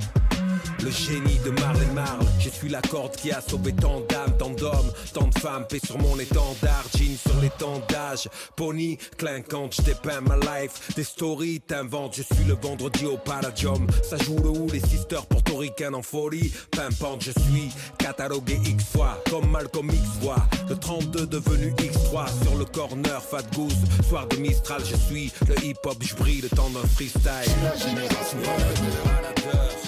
Le 0.83 0.89
génie 0.89 1.39
de 1.45 1.51
Marlène 1.51 1.93
Marle. 1.93 2.25
Je 2.39 2.49
suis 2.49 2.69
la 2.69 2.81
corde 2.81 3.15
qui 3.15 3.31
a 3.31 3.39
sauvé 3.39 3.71
tant 3.73 4.01
d'âmes, 4.01 4.35
tant 4.37 4.49
d'hommes, 4.49 4.91
tant 5.13 5.27
de 5.27 5.37
femmes, 5.37 5.65
paix 5.67 5.79
sur 5.83 5.97
mon 5.99 6.17
étendard, 6.19 6.85
jean 6.95 7.15
sur 7.17 7.39
l'étendage, 7.39 8.27
pony 8.55 8.97
clinquante, 9.17 9.75
je 9.75 9.83
dépeins 9.83 10.21
ma 10.21 10.37
life, 10.37 10.95
des 10.95 11.03
stories 11.03 11.61
t'inventes, 11.61 12.15
je 12.15 12.23
suis 12.23 12.43
le 12.45 12.55
vendredi 12.55 13.05
au 13.05 13.17
Palladium, 13.17 13.85
ça 14.01 14.17
joue 14.17 14.37
le 14.37 14.49
ou 14.49 14.67
les 14.71 14.79
sisters 14.79 15.25
portoricaines 15.27 15.93
en 15.93 16.01
folie, 16.01 16.51
pimpante, 16.81 17.21
je 17.21 17.31
suis 17.31 17.71
catalogué 17.97 18.59
X 18.65 18.85
fois, 18.85 19.21
comme 19.29 19.49
Malcolm 19.51 19.89
X 19.89 20.01
voit, 20.21 20.43
le 20.67 20.75
32 20.75 21.27
devenu 21.27 21.71
X3 21.77 22.25
sur 22.43 22.57
le 22.57 22.65
corner, 22.65 23.21
Fat 23.21 23.43
Goose, 23.53 23.75
soir 24.09 24.27
de 24.27 24.37
Mistral, 24.37 24.81
je 24.83 24.95
suis 24.95 25.31
le 25.47 25.63
hip 25.63 25.75
hop, 25.85 25.97
je 26.01 26.15
brille 26.15 26.41
le 26.41 26.49
temps 26.49 26.69
d'un 26.69 26.87
freestyle. 26.87 27.51
La 27.63 27.75
génération 27.75 28.37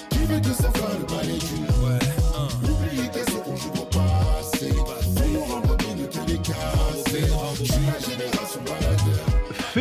Qui 0.09 0.19
veut 0.19 0.39
que 0.39 0.53
ça 0.53 0.71
le 1.00 1.05
balai 1.05 1.73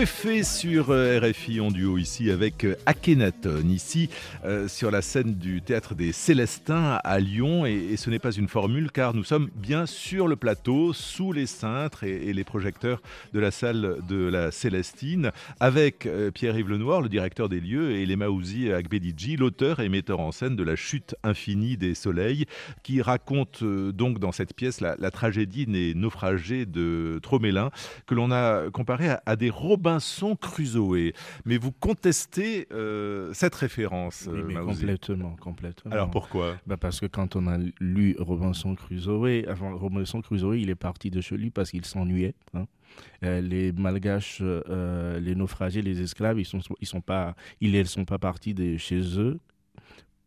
Féfé 0.03 0.43
sur 0.43 0.91
euh, 0.91 1.21
RFI 1.21 1.61
en 1.61 1.71
duo 1.71 1.97
ici 1.97 2.33
avec 2.33 2.65
euh, 2.65 2.75
Akhenaton, 2.87 3.69
ici 3.69 4.11
euh, 4.45 4.67
sur 4.67 4.91
la 4.91 5.01
scène 5.01 5.37
du 5.37 5.63
théâtre 5.63 5.95
des 5.95 6.11
Célestins 6.11 6.99
à 7.05 7.21
Lyon. 7.21 7.67
Et, 7.67 7.97
ce 7.97 8.11
n'est 8.11 8.19
pas 8.19 8.33
une 8.33 8.49
formule 8.49 8.91
car 8.91 9.15
nous 9.15 9.23
sommes 9.23 9.49
bien 9.55 9.87
sur 9.87 10.27
le 10.27 10.35
plateau, 10.35 10.93
sous 10.93 11.31
les 11.31 11.47
cintres 11.47 12.03
et, 12.03 12.33
les 12.33 12.43
projecteurs 12.43 13.01
de 13.33 13.39
la 13.39 13.53
salle 13.53 13.99
de 14.09 14.25
la 14.25 14.51
Célestine, 14.51 15.31
avec 15.61 16.09
Pierre-Yves 16.35 16.71
Lenoir, 16.71 17.01
le 17.01 17.09
directeur 17.09 17.49
des 17.49 17.61
lieux, 17.61 17.93
et 17.93 18.05
Lema 18.05 18.29
Ouzi 18.29 18.73
Agbedidji, 18.73 19.37
l'auteur 19.37 19.79
et 19.79 19.89
metteur 19.89 20.19
en 20.19 20.33
scène 20.33 20.57
de 20.57 20.65
La 20.65 20.75
chute 20.75 21.15
infinie 21.23 21.77
des 21.77 21.95
soleils, 21.95 22.47
qui 22.83 23.03
raconte 23.03 23.63
donc 23.63 24.19
dans 24.19 24.33
cette 24.33 24.55
pièce 24.55 24.81
la, 24.81 24.97
tragédie 25.13 25.67
des 25.67 25.95
naufragés 25.95 26.67
de 26.67 27.21
Tromélin, 27.23 27.71
que 28.07 28.17
l'on 28.17 28.33
a 28.33 28.69
comparé 28.73 29.11
à, 29.11 29.23
à 29.27 29.37
des 29.37 29.51
Robinson 29.93 30.37
Crusoe. 30.37 31.13
Mais 31.45 31.59
vous 31.59 31.73
contestez 31.73 32.67
euh, 32.73 33.33
cette 33.33 33.55
référence, 33.55 34.29
Oui, 34.31 34.41
euh, 34.41 34.45
mais 34.47 34.55
complètement, 34.55 35.37
complètement. 35.37 35.93
Alors 35.93 36.11
pourquoi? 36.11 36.57
Bah 36.67 36.77
parce 36.77 37.01
que 37.01 37.07
quand 37.07 37.37
on 37.37 37.47
a 37.47 37.59
lu 37.81 38.17
Robinson 38.19 38.75
Crusoe, 38.75 39.45
avant 39.49 39.77
Robinson 39.77 40.21
Crusoe, 40.21 40.55
il 40.59 40.71
est 40.71 40.75
parti 40.75 41.11
de 41.11 41.21
chez 41.21 41.37
lui 41.37 41.51
parce 41.51 41.71
qu'il 41.71 41.85
s'ennuyait. 41.85 42.35
hein. 42.55 42.67
Euh, 43.25 43.41
les 43.41 43.73
Malgaches, 43.73 44.39
euh, 44.43 45.19
les 45.19 45.35
naufragés, 45.35 45.81
les 45.83 46.03
esclaves, 46.03 46.39
ils 46.39 46.45
sont, 46.45 46.61
ils 46.81 46.87
sont 46.87 47.01
pas, 47.01 47.35
ils 47.61 47.73
ne 47.73 47.85
sont 47.85 48.05
pas 48.05 48.19
partis 48.19 48.53
de 48.55 48.77
chez 48.77 49.19
eux 49.19 49.39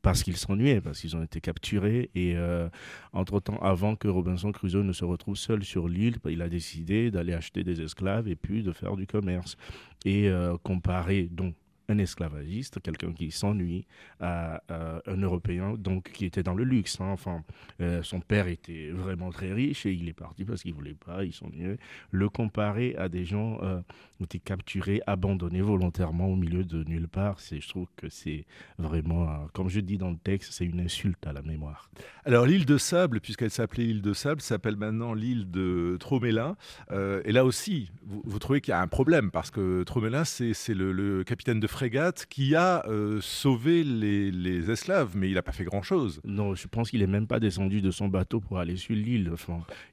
parce 0.06 0.22
qu'ils 0.22 0.38
s'ennuyaient, 0.38 0.82
parce 0.82 1.00
qu'ils 1.02 1.16
ont 1.16 1.24
été 1.24 1.42
capturés. 1.42 2.12
Et 2.14 2.36
euh, 2.36 2.70
entre-temps, 3.12 3.58
avant 3.58 3.96
que 3.96 4.08
Robinson 4.08 4.52
Crusoe 4.52 4.84
ne 4.84 4.94
se 4.94 5.04
retrouve 5.04 5.36
seul 5.36 5.64
sur 5.64 5.88
l'île, 5.88 6.18
il 6.30 6.44
a 6.44 6.48
décidé 6.48 7.10
d'aller 7.10 7.34
acheter 7.34 7.64
des 7.64 7.82
esclaves 7.82 8.28
et 8.28 8.36
puis 8.36 8.62
de 8.62 8.72
faire 8.72 8.98
du 8.98 9.08
commerce. 9.08 9.58
Et 10.06 10.30
euh, 10.30 10.58
comparer 10.62 11.24
donc 11.24 11.56
un 11.90 11.98
esclavagiste, 11.98 12.82
quelqu'un 12.82 13.14
qui 13.14 13.32
s'ennuie, 13.32 13.86
à, 14.20 14.62
un 14.70 15.18
Européen 15.18 15.76
donc 15.78 16.12
qui 16.12 16.26
était 16.26 16.44
dans 16.44 16.54
le 16.54 16.64
luxe. 16.64 17.00
hein. 17.00 17.10
Enfin, 17.12 17.44
euh, 17.82 18.04
son 18.04 18.20
père 18.20 18.48
était 18.48 18.90
vraiment 18.92 19.32
très 19.32 19.54
riche 19.54 19.86
et 19.86 19.94
il 19.94 20.08
est 20.08 20.14
parti 20.14 20.46
parce 20.46 20.62
qu'il 20.62 20.74
voulait 20.74 20.96
pas, 20.96 21.24
il 21.24 21.34
s'ennuyait. 21.34 21.78
Le 22.12 22.30
comparer 22.30 22.96
à 22.98 23.10
des 23.10 23.26
gens 23.26 23.60
euh, 23.62 23.82
qui 24.18 24.24
étaient 24.24 24.40
capturés, 24.40 25.02
abandonnés 25.08 25.62
volontairement 25.62 26.28
au 26.28 26.36
milieu 26.36 26.64
de 26.64 26.84
nulle 26.84 27.08
part, 27.08 27.40
c'est, 27.40 27.62
je 27.62 27.70
trouve 27.70 27.88
que 27.96 28.10
c'est 28.10 28.46
vraiment, 28.78 29.48
comme 29.54 29.70
je 29.70 29.80
dis 29.80 29.98
dans 29.98 30.10
le 30.10 30.18
texte, 30.18 30.54
c'est 30.54 30.66
une 30.66 30.80
insulte 30.80 31.26
à 31.28 31.34
la 31.34 31.42
mémoire. 31.42 31.90
Alors 32.26 32.46
l'île 32.46 32.66
de 32.66 32.78
Sable, 32.78 33.22
puisqu'elle 33.22 33.52
s'appelait 33.52 33.86
l'île 33.86 34.02
de 34.02 34.14
Sable, 34.14 34.42
s'appelle 34.42 34.76
maintenant 34.78 35.14
l'île 35.14 35.50
de 35.52 35.98
Tromélin. 36.00 36.56
Euh, 36.92 37.22
et 37.26 37.32
là 37.32 37.46
aussi, 37.46 37.92
vous, 38.04 38.40
trouvez 38.40 38.62
qu'il 38.62 38.72
y 38.72 38.76
a 38.76 38.82
un 38.82 38.88
problème, 38.88 39.32
parce 39.32 39.52
que 39.52 39.84
Tromélin, 39.84 40.24
c'est 40.24 40.54
c'est 40.54 40.74
le, 40.74 40.92
le 40.92 41.24
capitaine 41.24 41.60
de 41.60 41.68
frégate 41.76 42.26
qui 42.30 42.56
a 42.56 42.88
euh, 42.88 43.20
sauvé 43.20 43.84
les, 43.84 44.72
esclaves, 44.72 45.12
mais 45.14 45.28
il 45.28 45.34
n'a 45.34 45.42
pas 45.42 45.52
fait 45.52 45.66
grand-chose. 45.66 46.22
Non, 46.24 46.56
je 46.56 46.68
pense 46.68 46.90
qu'il 46.90 47.02
est 47.02 47.08
même 47.08 47.28
pas 47.28 47.42
descendu 47.42 47.82
de 47.82 47.92
son 47.92 48.08
bateau 48.08 48.40
pour 48.40 48.60
aller 48.60 48.78
sur 48.78 48.96
l'île. 48.96 49.30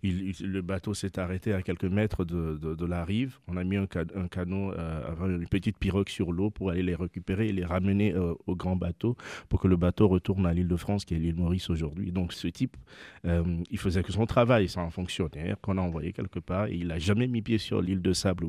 Le 0.05 0.61
bateau 0.61 0.95
s'est 0.95 1.19
arrêté 1.19 1.53
à 1.53 1.61
quelques 1.63 1.85
mètres 1.85 2.25
de, 2.25 2.87
la 2.87 3.05
rive. 3.05 3.39
On 3.49 3.57
a 3.57 3.65
mis 3.65 3.77
un, 3.77 3.89
un 4.15 4.29
canot, 4.29 4.73
euh, 4.73 5.39
une 5.41 5.49
petite 5.49 5.77
pirogue 5.77 6.09
sur 6.09 6.33
l'eau 6.33 6.51
pour 6.51 6.71
aller 6.71 6.85
les 6.85 6.95
récupérer 6.95 7.49
et 7.49 7.53
les 7.53 7.65
ramener 7.65 8.15
euh, 8.15 8.35
au 8.47 8.55
grand 8.55 8.77
bateau 8.77 9.17
pour 9.49 9.59
que 9.61 9.67
le 9.67 9.77
bateau 9.77 10.07
retourne 10.07 10.47
à 10.47 10.53
l'île 10.53 10.69
de 10.69 10.77
France, 10.77 11.05
qui 11.05 11.15
est 11.15 11.19
l'île 11.19 11.35
Maurice 11.35 11.69
aujourd'hui. 11.69 12.13
Donc, 12.13 12.33
ce 12.33 12.47
type, 12.47 12.77
il 13.25 13.79
faisait 13.79 14.05
que 14.05 14.13
son 14.13 14.27
travail. 14.27 14.69
C'est 14.69 14.79
un 14.79 14.91
fonctionnaire 14.91 15.57
qu'on 15.61 15.79
a 15.79 15.81
envoyé 15.81 16.13
quelque 16.13 16.39
part 16.39 16.67
et 16.67 16.75
il 16.75 16.89
n'a 16.89 17.01
jamais 17.01 17.27
mis 17.27 17.43
pied 17.43 17.59
sur 17.59 17.83
l'île 17.83 18.03
de 18.03 18.13
Sable. 18.13 18.47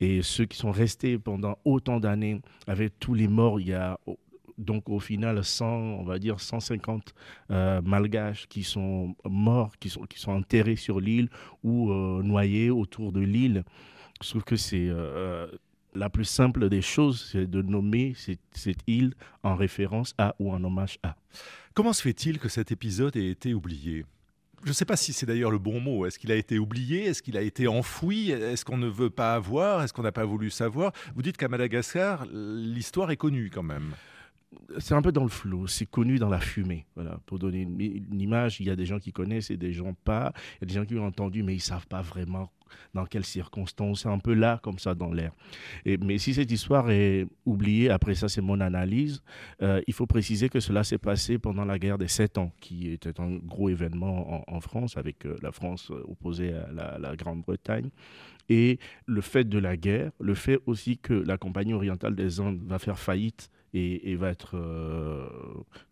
Et 0.00 0.22
ceux 0.22 0.44
qui 0.44 0.56
sont 0.56 0.72
restés 0.72 1.18
pendant 1.18 1.58
autant 1.64 2.00
d'années, 2.00 2.40
avec 2.66 2.98
tous 2.98 3.14
les 3.14 3.28
morts, 3.28 3.60
il 3.60 3.68
y 3.68 3.74
a 3.74 3.98
donc 4.58 4.88
au 4.88 5.00
final 5.00 5.42
100, 5.42 5.66
on 5.66 6.04
va 6.04 6.18
dire 6.18 6.40
150 6.40 7.14
euh, 7.50 7.82
malgaches 7.82 8.46
qui 8.48 8.62
sont 8.62 9.14
morts, 9.24 9.72
qui 9.78 9.90
sont, 9.90 10.06
enterrés 10.30 10.76
sur 10.76 11.00
l'île 11.00 11.28
ou 11.62 11.90
euh, 11.90 12.22
noyés 12.22 12.70
autour 12.70 13.12
de 13.12 13.20
l'île. 13.20 13.64
Je 14.22 14.30
trouve 14.30 14.44
que 14.44 14.56
c'est 14.56 14.88
euh, 14.88 15.46
la 15.94 16.10
plus 16.10 16.24
simple 16.24 16.68
des 16.68 16.82
choses, 16.82 17.30
c'est 17.32 17.46
de 17.46 17.62
nommer 17.62 18.14
cette 18.52 18.80
île 18.86 19.14
en 19.42 19.54
référence 19.54 20.14
à 20.18 20.34
ou 20.38 20.52
en 20.52 20.62
hommage 20.64 20.98
à. 21.02 21.16
Comment 21.74 21.92
se 21.92 22.02
fait-il 22.02 22.38
que 22.38 22.48
cet 22.48 22.70
épisode 22.72 23.16
ait 23.16 23.28
été 23.28 23.54
oublié? 23.54 24.04
Je 24.64 24.70
ne 24.70 24.74
sais 24.74 24.84
pas 24.84 24.96
si 24.96 25.12
c'est 25.12 25.26
d'ailleurs 25.26 25.50
le 25.50 25.58
bon 25.58 25.80
mot. 25.80 26.06
Est-ce 26.06 26.18
qu'il 26.18 26.32
a 26.32 26.36
été 26.36 26.58
oublié? 26.58 27.04
Est-ce 27.04 27.22
qu'il 27.22 27.36
a 27.36 27.42
été 27.42 27.68
enfoui? 27.68 28.30
Est-ce 28.30 28.64
qu'on 28.64 28.78
ne 28.78 28.88
veut 28.88 29.10
pas 29.10 29.34
avoir? 29.34 29.82
Est-ce 29.82 29.92
qu'on 29.92 30.02
n'a 30.02 30.12
pas 30.12 30.24
voulu 30.24 30.50
savoir? 30.50 30.92
Vous 31.14 31.22
dites 31.22 31.36
qu'à 31.36 31.48
Madagascar, 31.48 32.26
l'histoire 32.32 33.10
est 33.10 33.16
connue 33.16 33.50
quand 33.52 33.62
même. 33.62 33.92
c'est 34.78 34.94
un 34.94 35.02
peu 35.02 35.12
dans 35.12 35.22
le 35.22 35.28
flou, 35.28 35.66
c'est 35.66 35.86
connu 35.86 36.18
dans 36.18 36.30
la 36.30 36.40
fumée. 36.40 36.86
Voilà, 36.94 37.20
pour 37.26 37.38
donner 37.38 37.60
une, 37.60 38.20
image, 38.20 38.60
il 38.60 38.66
y 38.66 38.70
a 38.70 38.76
des 38.76 38.86
gens 38.86 38.98
qui 38.98 39.12
connaissent 39.12 39.50
et 39.50 39.58
des 39.58 39.72
gens 39.72 39.92
pas. 39.92 40.32
Il 40.56 40.62
y 40.62 40.64
a 40.64 40.66
des 40.66 40.74
gens 40.74 40.86
qui 40.86 40.96
ont 40.96 41.06
entendu, 41.06 41.42
mais 41.42 41.54
ils 41.54 41.60
savent 41.60 41.86
pas 41.86 42.00
vraiment 42.00 42.50
dans 42.94 43.06
quelles 43.06 43.24
circonstances. 43.24 44.02
C'est 44.02 44.08
un 44.08 44.18
peu 44.18 44.34
là, 44.34 44.60
comme 44.62 44.78
ça, 44.78 44.94
dans 44.94 45.12
l'air. 45.12 45.32
Mais 45.84 46.18
si 46.18 46.34
cette 46.34 46.50
histoire 46.50 46.90
est 46.90 47.26
oubliée, 47.44 47.90
après 47.90 48.14
ça, 48.14 48.28
c'est 48.28 48.40
mon 48.40 48.60
analyse. 48.60 49.22
euh, 49.62 49.80
il 49.86 49.94
faut 49.94 50.06
préciser 50.06 50.48
que 50.48 50.60
cela 50.60 50.84
s'est 50.84 50.98
passé 50.98 51.38
pendant 51.38 51.64
la 51.64 51.78
guerre 51.78 51.98
des 51.98 52.08
Sept 52.08 52.38
Ans, 52.38 52.52
qui 52.60 52.90
était 52.90 53.20
un 53.20 53.36
gros 53.36 53.68
événement 53.68 54.44
en, 54.50 54.60
France, 54.60 54.96
avec 54.96 55.26
euh, 55.26 55.36
la 55.42 55.52
France 55.52 55.90
opposée 55.90 56.52
à 56.52 56.98
la 56.98 57.16
Grande-Bretagne. 57.16 57.90
Et 58.48 58.78
le 59.06 59.20
fait 59.20 59.44
de 59.44 59.58
la 59.58 59.76
guerre, 59.76 60.12
le 60.20 60.34
fait 60.34 60.58
aussi 60.66 60.98
que 60.98 61.14
la 61.14 61.38
Compagnie 61.38 61.72
orientale 61.72 62.14
des 62.14 62.40
Indes 62.40 62.62
va 62.66 62.78
faire 62.78 62.98
faillite 62.98 63.50
et, 63.74 64.14
va 64.14 64.30
être 64.30 64.56
euh, 64.56 65.26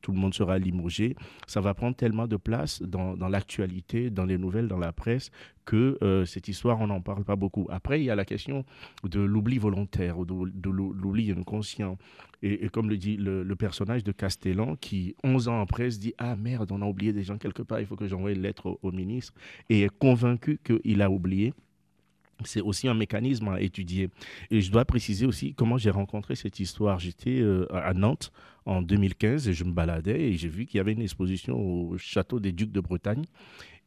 tout 0.01 0.13
le 0.13 0.19
monde 0.19 0.35
sera 0.35 0.59
limogé. 0.59 1.17
Ça 1.47 1.61
va 1.61 1.75
prendre 1.75 1.97
tellement 1.97 2.27
de 2.27 2.37
place 2.37 2.81
dans, 2.83 3.17
l'actualité, 3.29 4.11
dans 4.11 4.25
les 4.25 4.39
nouvelles, 4.39 4.69
dans 4.69 4.79
la 4.79 4.93
presse 4.93 5.31
que 5.65 5.99
euh, 6.03 6.25
cette 6.25 6.49
histoire 6.49 6.81
on 6.81 6.87
n'en 6.89 7.01
parle 7.01 7.25
pas 7.25 7.37
beaucoup. 7.37 7.67
Après 7.71 8.01
il 8.01 8.05
y 8.05 8.11
a 8.11 8.17
la 8.17 8.25
question 8.25 8.65
de 9.05 9.21
l'oubli 9.21 9.59
volontaire 9.59 10.17
de, 10.25 10.71
l'oubli 10.71 11.31
inconscient. 11.33 11.99
Et, 12.45 12.69
comme 12.71 12.89
le 12.89 12.97
dit 12.97 13.17
le, 13.17 13.55
personnage 13.55 14.03
de 14.03 14.11
Castellan 14.11 14.75
qui 14.77 15.15
11 15.23 15.49
ans 15.49 15.61
après 15.61 15.91
se 15.91 16.01
dit 16.01 16.15
ah 16.19 16.35
merde 16.35 16.73
on 16.73 16.83
a 16.83 16.87
oublié 16.87 17.13
des 17.13 17.23
gens 17.23 17.39
quelque 17.39 17.63
part 17.63 17.79
il 17.79 17.87
faut 17.87 17.95
que 17.95 18.09
j'envoie 18.09 18.33
une 18.33 18.43
lettre 18.43 18.79
au 18.83 18.91
ministre 18.91 19.33
et 19.69 19.83
est 19.83 19.99
convaincu 19.99 20.59
qu'il 20.65 21.03
a 21.03 21.11
oublié 21.11 21.55
c'est 22.47 22.61
aussi 22.61 22.89
un 22.89 22.95
mécanisme 22.95 23.49
à 23.49 23.61
étudier. 23.61 24.11
Et 24.51 24.61
je 24.61 24.71
dois 24.71 24.85
préciser 24.85 25.27
aussi 25.27 25.55
comment 25.55 25.79
j'ai 25.79 25.91
rencontré 25.91 26.35
cette 26.35 26.61
histoire. 26.61 26.99
J'étais 26.99 27.41
euh, 27.41 27.67
à 27.73 27.95
Nantes 27.95 28.33
en 28.65 28.83
2015 28.83 29.49
et 29.49 29.53
je 29.53 29.65
me 29.65 29.73
baladais 29.73 30.21
et 30.21 30.35
j'ai 30.35 30.49
vu 30.49 30.67
qu'il 30.67 30.79
y 30.79 30.81
avait 30.81 30.93
une 30.93 31.03
exposition 31.03 31.59
au 31.59 31.99
château 31.99 32.41
des 32.41 32.53
Ducs 32.53 32.73
de 32.73 32.81
Bretagne. 32.81 33.25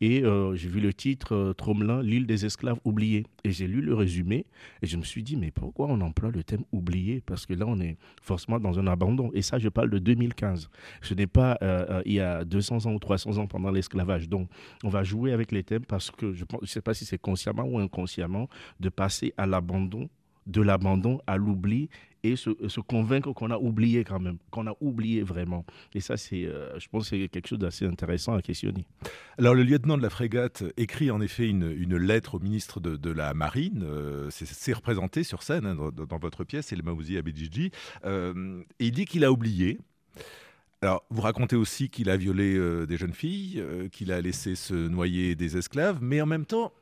Et 0.02 0.24
euh, 0.24 0.56
j'ai 0.56 0.68
vu 0.68 0.80
le 0.80 0.94
titre 0.94 1.34
euh, 1.34 1.54
Tromelin, 1.54 2.02
l'île 2.02 2.26
des 2.26 2.46
esclaves 2.46 2.80
oubliés. 2.84 3.26
Et 3.44 3.52
j'ai 3.52 3.68
lu 3.68 3.82
le 3.82 3.94
résumé 3.94 4.46
et 4.82 4.88
je 4.88 4.98
me 4.98 5.04
suis 5.04 5.24
dit, 5.24 5.38
mais 5.38 5.52
pourquoi 5.52 5.88
on 5.88 6.02
emploie 6.02 6.32
le 6.32 6.44
thème 6.44 6.64
oublié? 6.72 7.22
Parce 7.26 7.46
que 7.46 7.54
là, 7.54 7.66
on 7.68 7.80
est 7.80 7.98
forcément 8.22 8.60
dans 8.60 8.80
un 8.80 8.88
abandon. 8.88 9.32
Et 9.34 9.42
ça, 9.42 9.60
je 9.60 9.70
parle 9.70 9.90
de 9.90 10.00
2015. 10.00 10.70
Ce 11.02 11.14
n'est 11.14 11.28
pas 11.28 11.58
euh, 11.62 12.02
il 12.06 12.14
y 12.14 12.20
a 12.20 12.44
200 12.44 12.86
ans 12.86 12.94
ou 12.94 13.00
300 13.00 13.38
ans 13.38 13.48
pendant 13.48 13.72
l'esclavage. 13.72 14.28
Donc, 14.28 14.50
on 14.84 14.90
va 14.90 15.04
jouer 15.04 15.32
avec 15.32 15.52
les 15.52 15.64
thèmes 15.64 15.86
parce 15.86 16.12
que 16.12 16.34
je 16.34 16.44
ne 16.62 16.68
sais 16.68 16.82
pas 16.82 16.94
si 16.94 17.06
c'est 17.06 17.18
consciemment 17.18 17.64
ou 17.64 17.80
inconsciemment 17.80 18.50
de 18.80 18.90
passer 18.90 19.34
à 19.38 19.46
l'abandon 19.46 20.10
de 20.46 20.62
l'abandon 20.62 21.20
à 21.28 21.38
l'oubli 21.38 21.90
et 22.26 22.36
se, 22.36 22.80
convaincre 22.80 23.34
qu'on 23.34 23.52
a 23.52 23.58
oublié 23.58 24.04
quand 24.04 24.20
même, 24.20 24.38
qu'on 24.50 24.68
a 24.68 24.76
oublié 24.82 25.22
vraiment. 25.22 25.66
Et 25.94 26.00
ça, 26.00 26.18
c'est, 26.18 26.46
euh, 26.46 26.78
je 26.80 26.88
pense, 26.88 27.10
c'est 27.10 27.28
quelque 27.28 27.48
chose 27.48 27.60
d'assez 27.60 27.86
intéressant 27.86 28.34
à 28.34 28.42
questionner. 28.42 28.86
Alors, 29.38 29.54
le 29.54 29.64
lieutenant 29.64 29.98
de 29.98 30.02
la 30.02 30.10
frégate 30.10 30.64
écrit 30.78 31.12
en 31.12 31.22
effet 31.22 31.48
une, 31.48 31.96
lettre 31.98 32.36
au 32.36 32.40
ministre 32.40 32.80
de, 32.80 33.12
la 33.12 33.34
Marine. 33.34 33.84
Euh, 33.86 34.30
c'est 34.32 34.74
représenté 34.74 35.24
sur 35.24 35.44
scène 35.44 35.66
hein, 35.66 35.76
dans, 35.76 36.18
votre 36.18 36.44
pièce, 36.44 36.68
c'est 36.68 36.76
le 36.76 36.84
Maouzi 36.84 37.18
Abedjidji. 37.18 37.72
Euh, 38.06 38.62
et 38.80 38.88
il 38.88 38.92
dit 38.92 39.06
qu'il 39.06 39.24
a 39.24 39.32
oublié. 39.32 39.80
Alors, 40.82 41.06
vous 41.10 41.22
racontez 41.22 41.56
aussi 41.56 41.90
qu'il 41.90 42.10
a 42.10 42.18
violé 42.18 42.60
des 42.86 42.98
jeunes 42.98 43.14
filles, 43.14 43.64
qu'il 43.92 44.12
a 44.12 44.22
laissé 44.22 44.56
se 44.56 44.74
noyer 44.74 45.36
des 45.36 45.58
esclaves, 45.58 46.00
mais 46.02 46.22
en 46.22 46.26
même 46.26 46.46
temps, 46.46 46.74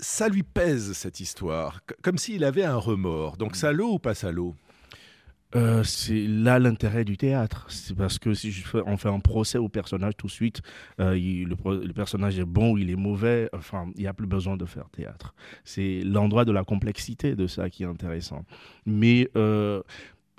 ça 0.00 0.28
lui 0.28 0.42
pèse 0.42 0.92
cette 0.92 1.20
histoire, 1.20 1.80
comme 2.02 2.18
s'il 2.18 2.44
avait 2.44 2.64
un 2.64 2.76
remords. 2.76 3.36
Donc, 3.36 3.56
salaud 3.56 3.94
ou 3.94 3.98
pas 3.98 4.14
salaud 4.14 4.54
euh, 5.56 5.82
c'est 5.82 6.26
là 6.26 6.58
l'intérêt 6.58 7.04
du 7.04 7.16
théâtre. 7.16 7.66
C'est 7.70 7.96
parce 7.96 8.18
que 8.18 8.34
si 8.34 8.52
je 8.52 8.66
fais, 8.66 8.80
on 8.84 8.98
fait 8.98 9.08
un 9.08 9.20
procès 9.20 9.56
au 9.56 9.68
personnage 9.68 10.14
tout 10.16 10.26
de 10.26 10.32
suite, 10.32 10.60
euh, 11.00 11.14
le, 11.14 11.92
personnage 11.92 12.38
est 12.38 12.44
bon 12.44 12.72
ou 12.72 12.78
il 12.78 12.90
est 12.90 12.96
mauvais, 12.96 13.48
enfin, 13.54 13.86
il 13.96 14.02
n'y 14.02 14.06
a 14.06 14.12
plus 14.12 14.26
besoin 14.26 14.56
de 14.56 14.66
faire 14.66 14.90
théâtre. 14.90 15.34
C'est 15.64 16.02
l'endroit 16.04 16.44
de 16.44 16.52
la 16.52 16.64
complexité 16.64 17.34
de 17.34 17.46
ça 17.46 17.70
qui 17.70 17.84
est 17.84 17.86
intéressant. 17.86 18.44
Mais 18.84 19.30
euh, 19.36 19.82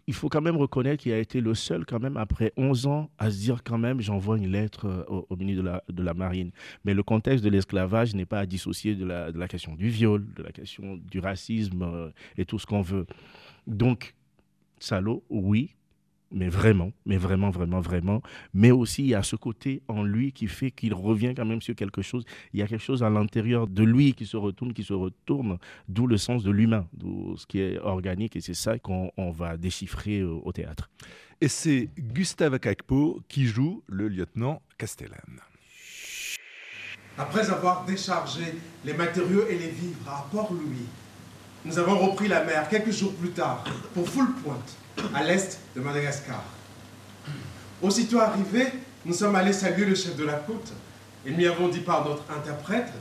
il 0.10 0.16
faut 0.16 0.28
quand 0.28 0.42
même 0.42 0.58
reconnaître 0.58 1.04
qu'il 1.04 1.12
a 1.12 1.20
été 1.20 1.40
le 1.40 1.54
seul, 1.54 1.86
quand 1.86 2.00
même, 2.00 2.18
après 2.18 2.52
11 2.58 2.88
ans, 2.88 3.12
à 3.20 3.30
se 3.30 3.38
dire 3.38 3.64
quand 3.64 3.78
même, 3.78 4.02
j'envoie 4.02 4.38
une 4.38 4.52
lettre 4.52 5.06
au, 5.08 5.36
ministre 5.36 5.84
de 5.88 6.02
la, 6.02 6.14
Marine. 6.16 6.50
Mais 6.84 6.96
le 6.96 7.04
contexte 7.04 7.46
de 7.46 7.50
l'esclavage 7.52 8.16
n'est 8.16 8.26
pas 8.26 8.40
à 8.40 8.48
dissocier 8.48 8.96
de 8.96 9.06
la, 9.06 9.32
de 9.32 9.38
la 9.38 9.48
question 9.48 9.76
du 9.76 9.88
viol, 9.90 10.26
de 10.36 10.42
la 10.42 10.52
question 10.52 10.98
du 10.98 11.20
racisme 11.20 12.12
et 12.40 12.46
tout 12.46 12.58
ce 12.58 12.66
qu'on 12.66 12.82
veut. 12.82 13.06
Donc, 13.68 14.16
salaud, 14.80 15.24
oui, 15.30 15.76
mais 16.32 16.50
vraiment, 16.50 16.92
mais 17.06 17.18
vraiment, 17.18 17.50
vraiment, 17.50 17.82
vraiment. 17.82 18.22
Mais 18.54 18.72
aussi, 18.72 19.04
il 19.04 19.10
y 19.10 19.16
a 19.16 19.24
ce 19.24 19.36
côté 19.36 19.82
en 19.88 20.04
lui 20.04 20.32
qui 20.32 20.48
fait 20.48 20.72
qu'il 20.72 20.94
revient 20.94 21.34
quand 21.36 21.46
même 21.46 21.62
sur 21.62 21.76
quelque 21.76 22.02
chose. 22.02 22.26
Il 22.54 22.60
y 22.60 22.64
a 22.64 22.68
quelque 22.68 22.84
chose 22.84 23.04
à 23.04 23.10
l'intérieur 23.10 23.68
de 23.68 23.84
lui 23.84 24.14
qui 24.14 24.26
se 24.26 24.38
retourne, 24.38 24.74
qui 24.74 24.84
se 24.84 24.94
retourne, 24.94 25.58
d'où 25.88 26.08
le 26.08 26.18
sens 26.18 26.44
de 26.44 26.52
l'humain, 26.52 26.88
d'où 26.94 27.36
ce 27.38 27.46
qui 27.46 27.60
est 27.60 27.80
organique. 27.80 28.36
Et 28.36 28.42
c'est 28.42 28.54
ça 28.54 28.78
qu'on 28.78 29.12
va 29.32 29.58
déchiffrer 29.58 30.20
euh, 30.20 30.40
au 30.44 30.52
théâtre. 30.52 30.90
Et 31.42 31.48
c'est 31.48 31.90
Gustave 31.98 32.56
Akakpo 32.56 33.22
qui 33.28 33.46
joue 33.46 33.84
le 33.88 34.08
lieutenant 34.08 34.62
Castellan. 34.78 35.16
Après 37.18 37.50
avoir 37.50 37.86
déchargé 37.86 38.56
les 38.86 38.94
matériaux 38.94 39.46
et 39.50 39.58
les 39.58 39.70
vivres 39.70 40.10
à 40.10 40.28
Port-Louis, 40.32 40.88
nous 41.66 41.78
avons 41.78 41.98
repris 41.98 42.28
la 42.28 42.44
mer 42.46 42.70
quelques 42.70 42.92
jours 42.92 43.14
plus 43.16 43.32
tard 43.32 43.64
pour 43.94 44.08
Full 44.08 44.32
Point, 44.44 44.62
à 45.14 45.24
l'est 45.24 45.60
de 45.76 45.82
Madagascar. 45.82 46.44
Aussitôt 47.82 48.20
arrivés, 48.20 48.68
nous 49.06 49.14
sommes 49.14 49.36
allés 49.36 49.54
saluer 49.54 49.86
le 49.86 49.96
chef 49.96 50.16
de 50.16 50.26
la 50.26 50.34
côte 50.34 50.72
et 51.26 51.32
lui 51.32 51.48
avons 51.48 51.70
dit 51.70 51.80
par 51.80 52.08
notre 52.08 52.24
interprète 52.32 52.92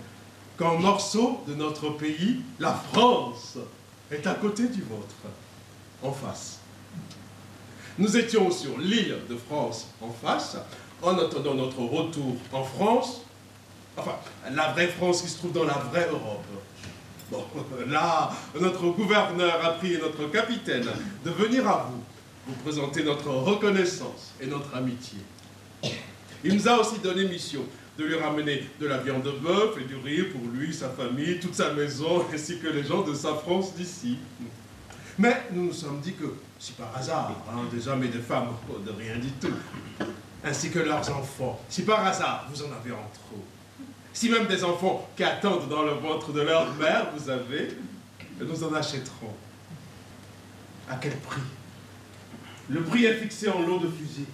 qu'un 0.59 0.75
morceau 0.75 1.41
de 1.47 1.55
notre 1.55 1.91
pays, 1.91 2.41
la 2.59 2.73
France, 2.73 3.59
est 4.11 4.27
à 4.27 4.35
côté 4.35 4.69
du 4.69 4.83
vôtre, 4.83 5.15
en 6.03 6.13
face. 6.13 6.59
Nous 7.99 8.17
étions 8.17 8.51
sur 8.51 8.79
l'île 8.79 9.17
de 9.29 9.37
France 9.37 9.89
en 10.01 10.11
face, 10.11 10.57
en 11.03 11.19
attendant 11.19 11.55
notre 11.55 11.81
retour 11.81 12.37
en 12.53 12.65
France, 12.65 13.23
enfin, 13.97 14.17
la 14.53 14.73
vraie 14.73 14.89
France 14.89 15.23
qui 15.23 15.29
se 15.29 15.39
trouve 15.39 15.53
dans 15.53 15.65
la 15.65 15.75
vraie 15.75 16.09
Europe. 16.09 16.45
Bon, 17.31 17.45
là, 17.89 18.31
notre 18.59 18.89
gouverneur 18.89 19.65
a 19.65 19.73
pris 19.73 19.99
notre 19.99 20.31
capitaine 20.31 20.87
de 21.25 21.31
venir 21.31 21.69
à 21.69 21.91
vous, 21.91 22.03
vous 22.47 22.63
présenter 22.63 23.05
notre 23.05 23.29
reconnaissance 23.29 24.33
et 24.41 24.47
notre 24.47 24.75
amitié. 24.75 25.19
Il 26.43 26.55
nous 26.55 26.69
a 26.69 26.79
aussi 26.79 26.99
donné 27.01 27.27
mission 27.27 27.63
de 27.99 28.05
lui 28.05 28.15
ramener 28.15 28.65
de 28.81 28.87
la 28.87 28.99
viande 28.99 29.25
de 29.25 29.33
bœuf 29.33 29.77
et 29.81 29.85
du 29.85 29.97
riz 29.97 30.23
pour 30.23 30.41
lui, 30.53 30.73
sa 30.73 30.89
famille, 30.89 31.39
toute 31.41 31.55
sa 31.55 31.73
maison, 31.75 32.25
ainsi 32.33 32.59
que 32.61 32.69
les 32.69 32.85
gens 32.85 33.03
de 33.03 33.13
sa 33.13 33.35
France 33.35 33.75
d'ici. 33.75 34.19
Mais 35.19 35.43
nous 35.53 35.65
nous 35.67 35.73
sommes 35.73 36.01
dit 36.01 36.15
que, 36.15 36.33
si 36.59 36.73
par 36.73 36.97
hasard, 36.97 37.35
hein, 37.51 37.65
des 37.73 37.89
hommes 37.89 38.05
et 38.05 38.09
des 38.09 38.21
femmes, 38.21 38.51
de 38.87 38.93
rien 38.93 39.17
du 39.17 39.31
tout, 39.33 39.53
ainsi 40.45 40.71
que 40.71 40.79
leurs 40.79 41.11
enfants, 41.11 41.61
si 41.69 41.83
par 41.83 42.07
hasard 42.07 42.47
vous 42.51 42.63
en 42.63 42.67
avez 42.67 42.93
en 42.93 43.11
trop, 43.13 43.45
si 44.19 44.29
même 44.31 44.49
des 44.49 44.65
enfants 44.65 45.09
qui 45.17 45.23
attendent 45.23 45.69
dans 45.69 45.85
le 45.85 45.93
ventre 45.93 46.33
de 46.33 46.41
leur 46.41 46.75
mère, 46.75 47.07
vous 47.17 47.31
avez, 47.31 47.69
nous 48.41 48.65
en 48.65 48.75
achèterons. 48.75 49.33
À 50.91 50.97
quel 50.97 51.17
prix? 51.19 51.41
Le 52.69 52.83
prix 52.83 53.05
est 53.05 53.15
fixé 53.15 53.49
en 53.49 53.61
lot 53.61 53.79
de 53.79 53.87
fusil. 53.89 54.27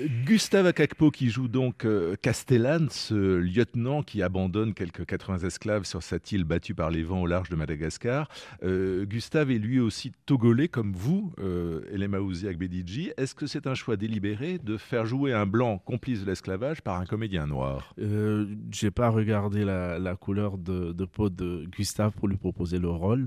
Gustave 0.00 0.66
Akakpo 0.66 1.10
qui 1.10 1.28
joue 1.28 1.48
donc 1.48 1.84
euh, 1.84 2.16
Castellane, 2.20 2.88
ce 2.90 3.14
lieutenant 3.14 4.02
qui 4.02 4.22
abandonne 4.22 4.74
quelques 4.74 5.04
80 5.04 5.38
esclaves 5.46 5.84
sur 5.84 6.02
cette 6.02 6.32
île 6.32 6.44
battue 6.44 6.74
par 6.74 6.90
les 6.90 7.02
vents 7.02 7.20
au 7.20 7.26
large 7.26 7.50
de 7.50 7.56
Madagascar. 7.56 8.28
Euh, 8.62 9.04
Gustave 9.04 9.50
est 9.50 9.58
lui 9.58 9.80
aussi 9.80 10.12
togolais 10.24 10.68
comme 10.68 10.92
vous, 10.92 11.32
euh, 11.38 11.82
Elema 11.92 12.18
Akbedidji. 12.48 13.12
Est-ce 13.16 13.34
que 13.34 13.46
c'est 13.46 13.66
un 13.66 13.74
choix 13.74 13.96
délibéré 13.96 14.58
de 14.58 14.76
faire 14.76 15.04
jouer 15.04 15.32
un 15.32 15.46
blanc 15.46 15.78
complice 15.78 16.20
de 16.20 16.26
l'esclavage 16.26 16.80
par 16.80 16.98
un 16.98 17.04
comédien 17.04 17.46
noir? 17.46 17.94
Euh, 17.98 18.46
J'ai 18.70 18.90
pas 18.90 19.10
regardé 19.10 19.64
la, 19.64 20.16
couleur 20.16 20.58
de, 20.58 21.04
peau 21.04 21.28
de 21.28 21.66
Gustave 21.70 22.12
pour 22.12 22.28
lui 22.28 22.36
proposer 22.36 22.78
le 22.78 22.88
rôle. 22.88 23.26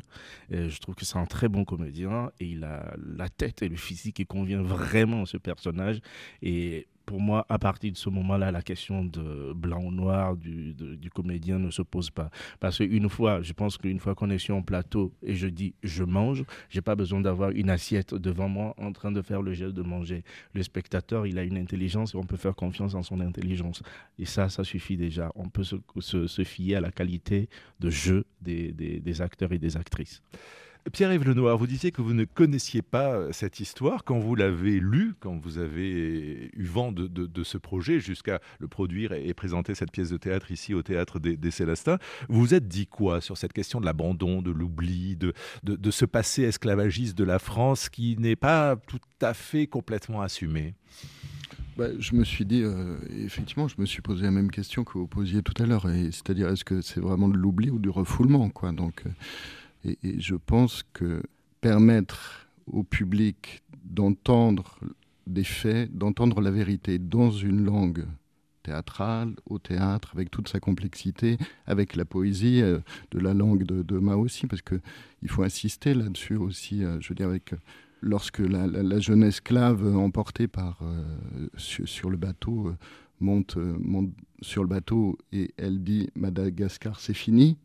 je 0.49 0.79
trouve 0.79 0.95
que 0.95 1.05
c'est 1.05 1.17
un 1.17 1.25
très 1.25 1.47
bon 1.47 1.65
comédien 1.65 2.31
et 2.39 2.45
il 2.45 2.63
a 2.63 2.95
la 3.17 3.29
tête 3.29 3.61
et 3.61 3.69
le 3.69 3.75
physique 3.75 4.15
qui 4.15 4.25
convient 4.25 4.61
vraiment 4.61 5.23
à 5.23 5.25
ce 5.25 5.37
personnage. 5.37 5.99
Et 6.41 6.54
et 6.55 6.87
pour 7.05 7.21
moi, 7.21 7.45
à 7.49 7.59
partir 7.59 7.91
de 7.91 7.97
ce 7.97 8.09
moment-là, 8.09 8.51
la 8.51 8.63
question 8.63 9.05
de 9.05 9.53
blanc 9.53 9.83
ou 9.83 9.91
noir 9.91 10.35
du, 10.35 10.73
comédien 11.13 11.59
ne 11.59 11.69
se 11.69 11.83
pose 11.83 12.09
pas. 12.09 12.31
Parce 12.59 12.77
qu'une 12.77 13.09
fois, 13.09 13.41
je 13.43 13.53
pense 13.53 13.77
qu'une 13.77 13.99
fois 13.99 14.15
qu'on 14.15 14.29
est 14.31 14.39
sur 14.39 14.55
un 14.55 14.61
plateau 14.61 15.13
et 15.21 15.35
je 15.35 15.47
dis 15.47 15.75
je 15.83 16.03
mange, 16.03 16.43
j'ai 16.69 16.81
pas 16.81 16.95
besoin 16.95 17.21
d'avoir 17.21 17.51
une 17.51 17.69
assiette 17.69 18.15
devant 18.15 18.49
moi 18.49 18.73
en 18.77 18.91
train 18.91 19.11
de 19.11 19.21
faire 19.21 19.41
le 19.41 19.53
geste 19.53 19.73
de 19.73 19.83
manger. 19.83 20.23
Le 20.53 20.63
spectateur, 20.63 21.27
il 21.27 21.37
a 21.37 21.43
une 21.43 21.57
intelligence 21.57 22.15
et 22.15 22.17
on 22.17 22.23
peut 22.23 22.37
faire 22.37 22.55
confiance 22.55 22.95
en 22.95 23.03
son 23.03 23.19
intelligence. 23.19 23.83
Et 24.17 24.25
ça, 24.25 24.49
ça 24.49 24.63
suffit 24.63 24.97
déjà. 24.97 25.31
On 25.35 25.49
peut 25.49 25.63
se, 25.63 26.43
fier 26.43 26.75
à 26.77 26.81
la 26.81 26.91
qualité 26.91 27.49
de 27.79 27.89
jeu 27.89 28.25
des 28.41 29.21
acteurs 29.21 29.51
et 29.51 29.59
des 29.59 29.77
actrices. 29.77 30.23
Pierre-Yves 30.93 31.25
Lenoir, 31.25 31.57
vous 31.57 31.65
disiez 31.65 31.91
que 31.91 32.01
vous 32.03 32.13
ne 32.13 32.25
connaissiez 32.25 32.83
pas 32.83 33.15
euh, 33.15 33.31
cette 33.31 33.59
histoire. 33.59 34.03
Quand 34.03 34.19
vous 34.19 34.35
l'avez 34.35 34.79
lu, 34.79 35.15
quand 35.19 35.35
vous 35.35 35.57
avez 35.57 36.51
eu 36.53 36.63
vent 36.63 36.91
de, 36.91 37.43
ce 37.43 37.57
projet 37.57 37.99
jusqu'à 37.99 38.39
le 38.59 38.67
produire 38.67 39.11
et, 39.13 39.33
présenter 39.33 39.73
cette 39.73 39.91
pièce 39.91 40.09
de 40.09 40.17
théâtre 40.17 40.51
ici 40.51 40.73
au 40.73 40.83
Théâtre 40.83 41.19
des, 41.19 41.51
Célestins, 41.51 41.97
vous 42.29 42.39
vous 42.39 42.53
êtes 42.53 42.67
dit 42.67 42.85
quoi 42.85 43.19
sur 43.19 43.37
cette 43.37 43.53
question 43.53 43.79
de 43.79 43.85
l'abandon, 43.85 44.41
de 44.41 44.51
l'oubli, 44.51 45.17
de, 45.17 45.33
ce 45.91 46.05
passé 46.05 46.43
esclavagiste 46.43 47.17
de 47.17 47.23
la 47.23 47.39
France 47.39 47.89
qui 47.89 48.15
n'est 48.17 48.35
pas 48.35 48.75
tout 48.75 48.99
à 49.21 49.33
fait 49.33 49.67
complètement 49.67 50.21
assumé? 50.21 50.75
Bah, 51.77 51.87
je 51.99 52.15
me 52.15 52.23
suis 52.23 52.45
dit, 52.45 52.61
euh, 52.63 52.97
effectivement, 53.09 53.67
je 53.67 53.75
me 53.79 53.85
suis 53.85 54.01
posé 54.01 54.23
la 54.23 54.31
même 54.31 54.51
question 54.51 54.83
que 54.83 54.93
vous 54.97 55.07
posiez 55.07 55.41
tout 55.41 55.61
à 55.61 55.65
l'heure, 55.65 55.87
c'est-à-dire 56.11 56.47
est-ce 56.47 56.63
que 56.63 56.81
c'est 56.81 57.01
vraiment 57.01 57.27
de 57.27 57.35
l'oubli 57.35 57.69
ou 57.69 57.79
du 57.79 57.89
refoulement, 57.89 58.49
quoi? 58.49 58.71
Donc, 58.71 59.03
euh, 59.05 59.09
et, 59.85 60.19
je 60.19 60.35
pense 60.35 60.83
que 60.93 61.21
permettre 61.61 62.47
au 62.67 62.83
public 62.83 63.63
d'entendre 63.83 64.79
des 65.27 65.43
faits, 65.43 65.95
d'entendre 65.95 66.41
la 66.41 66.51
vérité 66.51 66.99
dans 66.99 67.31
une 67.31 67.63
langue 67.63 68.05
théâtrale, 68.63 69.35
au 69.45 69.59
théâtre, 69.59 70.11
avec 70.13 70.31
toute 70.31 70.47
sa 70.47 70.59
complexité, 70.59 71.37
avec 71.67 71.95
la 71.95 72.05
poésie 72.05 72.61
euh, 72.61 72.79
de 73.11 73.19
la 73.19 73.33
langue 73.33 73.63
de, 73.63 73.99
Mao 73.99 74.21
aussi, 74.21 74.47
parce 74.47 74.63
qu'il 74.63 75.29
faut 75.29 75.43
insister 75.43 75.93
là-dessus 75.93 76.35
aussi, 76.35 76.83
euh, 76.83 76.99
je 76.99 77.09
veux 77.09 77.15
dire, 77.15 77.27
avec, 77.27 77.53
lorsque 78.01 78.39
la, 78.39 78.99
jeune 78.99 79.23
esclave 79.23 79.95
emportée 79.95 80.47
par, 80.47 80.79
euh, 80.81 81.47
sur, 81.57 82.09
le 82.09 82.17
bateau 82.17 82.73
monte, 83.19 83.57
monte 83.57 84.09
sur 84.41 84.63
le 84.63 84.69
bateau 84.69 85.17
et 85.31 85.53
elle 85.57 85.83
dit 85.83 86.09
Madagascar 86.15 86.99
c'est 86.99 87.13
fini, 87.13 87.57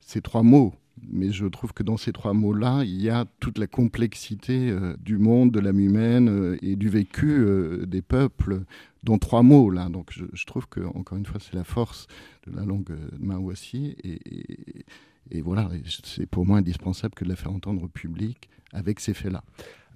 ces 0.00 0.20
trois 0.20 0.42
mots 0.42 0.74
mais 1.10 1.30
je 1.30 1.46
trouve 1.46 1.72
que 1.72 1.82
dans 1.82 1.96
ces 1.96 2.12
trois 2.12 2.32
mots-là, 2.32 2.82
il 2.84 3.00
y 3.00 3.10
a 3.10 3.26
toute 3.40 3.58
la 3.58 3.66
complexité 3.66 4.70
euh, 4.70 4.96
du 5.00 5.18
monde, 5.18 5.50
de 5.50 5.60
l'âme 5.60 5.80
humaine 5.80 6.28
euh, 6.28 6.58
et 6.62 6.76
du 6.76 6.88
vécu 6.88 7.30
euh, 7.30 7.86
des 7.86 8.02
peuples 8.02 8.62
dans 9.04 9.18
trois 9.18 9.42
mots 9.42 9.70
là. 9.70 9.88
Donc 9.88 10.12
je, 10.12 10.44
trouve 10.46 10.66
que 10.68 10.80
encore 10.80 11.18
une 11.18 11.26
fois, 11.26 11.40
c'est 11.40 11.54
la 11.54 11.64
force 11.64 12.06
de 12.46 12.56
la 12.56 12.64
langue 12.64 12.96
maouassi 13.18 13.96
et, 14.02 14.20
et, 14.24 14.84
et 15.30 15.40
voilà, 15.40 15.70
c'est 16.04 16.26
pour 16.26 16.46
moi 16.46 16.58
indispensable 16.58 17.14
que 17.14 17.24
de 17.24 17.28
la 17.28 17.36
faire 17.36 17.52
entendre 17.52 17.82
au 17.82 17.88
public 17.88 18.48
avec 18.72 19.00
ces 19.00 19.14
faits-là. 19.14 19.42